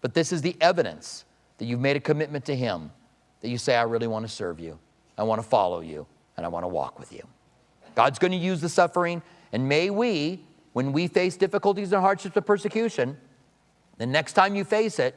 But 0.00 0.14
this 0.14 0.30
is 0.30 0.40
the 0.40 0.56
evidence 0.60 1.24
that 1.58 1.64
you've 1.64 1.80
made 1.80 1.96
a 1.96 2.00
commitment 2.00 2.44
to 2.44 2.54
Him, 2.54 2.92
that 3.40 3.48
you 3.48 3.58
say, 3.58 3.74
I 3.74 3.82
really 3.82 4.06
want 4.06 4.24
to 4.24 4.32
serve 4.32 4.60
you. 4.60 4.78
I 5.18 5.24
want 5.24 5.42
to 5.42 5.48
follow 5.48 5.80
you. 5.80 6.06
And 6.36 6.46
I 6.46 6.48
want 6.48 6.62
to 6.62 6.68
walk 6.68 7.00
with 7.00 7.12
you. 7.12 7.26
God's 7.96 8.20
going 8.20 8.30
to 8.30 8.38
use 8.38 8.60
the 8.60 8.68
suffering. 8.68 9.22
And 9.52 9.68
may 9.68 9.90
we, 9.90 10.44
when 10.72 10.92
we 10.92 11.08
face 11.08 11.36
difficulties 11.36 11.92
and 11.92 12.00
hardships 12.00 12.36
of 12.36 12.46
persecution, 12.46 13.16
the 13.98 14.06
next 14.06 14.34
time 14.34 14.54
you 14.54 14.62
face 14.62 15.00
it, 15.00 15.16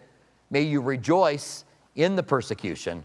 may 0.49 0.63
you 0.63 0.81
rejoice 0.81 1.63
in 1.93 2.15
the 2.15 2.23
persecution 2.23 3.03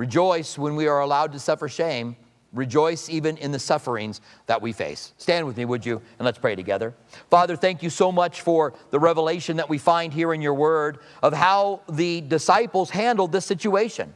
Rejoice 0.00 0.56
when 0.56 0.76
we 0.76 0.86
are 0.86 1.00
allowed 1.00 1.32
to 1.32 1.38
suffer 1.38 1.68
shame. 1.68 2.16
Rejoice 2.52 3.08
even 3.08 3.36
in 3.36 3.52
the 3.52 3.58
sufferings 3.58 4.20
that 4.46 4.60
we 4.60 4.72
face. 4.72 5.12
Stand 5.18 5.46
with 5.46 5.56
me, 5.56 5.64
would 5.64 5.86
you? 5.86 6.02
And 6.18 6.26
let's 6.26 6.38
pray 6.38 6.56
together. 6.56 6.94
Father, 7.30 7.54
thank 7.54 7.82
you 7.82 7.90
so 7.90 8.10
much 8.10 8.40
for 8.40 8.74
the 8.90 8.98
revelation 8.98 9.56
that 9.58 9.68
we 9.68 9.78
find 9.78 10.12
here 10.12 10.34
in 10.34 10.42
your 10.42 10.54
word 10.54 10.98
of 11.22 11.32
how 11.32 11.82
the 11.88 12.20
disciples 12.22 12.90
handled 12.90 13.30
this 13.30 13.46
situation. 13.46 14.14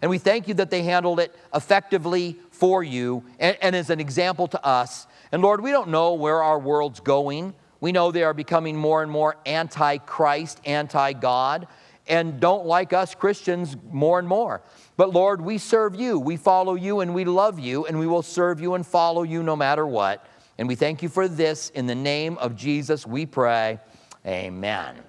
And 0.00 0.10
we 0.10 0.18
thank 0.18 0.46
you 0.46 0.54
that 0.54 0.70
they 0.70 0.82
handled 0.82 1.18
it 1.18 1.34
effectively 1.54 2.36
for 2.50 2.84
you 2.84 3.24
and, 3.40 3.56
and 3.60 3.74
as 3.74 3.90
an 3.90 4.00
example 4.00 4.46
to 4.48 4.64
us. 4.64 5.06
And 5.32 5.42
Lord, 5.42 5.60
we 5.60 5.70
don't 5.70 5.88
know 5.88 6.14
where 6.14 6.42
our 6.42 6.58
world's 6.58 7.00
going. 7.00 7.54
We 7.80 7.90
know 7.90 8.12
they 8.12 8.22
are 8.22 8.34
becoming 8.34 8.76
more 8.76 9.02
and 9.02 9.10
more 9.10 9.36
anti 9.44 9.98
Christ, 9.98 10.60
anti 10.64 11.14
God, 11.14 11.66
and 12.08 12.40
don't 12.40 12.66
like 12.66 12.92
us 12.92 13.14
Christians 13.14 13.76
more 13.90 14.18
and 14.18 14.26
more. 14.26 14.62
But 14.96 15.12
Lord, 15.12 15.40
we 15.40 15.58
serve 15.58 15.94
you, 15.94 16.18
we 16.18 16.36
follow 16.36 16.74
you, 16.74 17.00
and 17.00 17.14
we 17.14 17.24
love 17.24 17.58
you, 17.58 17.86
and 17.86 17.98
we 17.98 18.06
will 18.06 18.22
serve 18.22 18.60
you 18.60 18.74
and 18.74 18.86
follow 18.86 19.22
you 19.22 19.42
no 19.42 19.56
matter 19.56 19.86
what. 19.86 20.26
And 20.58 20.68
we 20.68 20.74
thank 20.74 21.02
you 21.02 21.08
for 21.08 21.28
this. 21.28 21.70
In 21.70 21.86
the 21.86 21.94
name 21.94 22.38
of 22.38 22.56
Jesus, 22.56 23.06
we 23.06 23.26
pray. 23.26 23.80
Amen. 24.26 25.02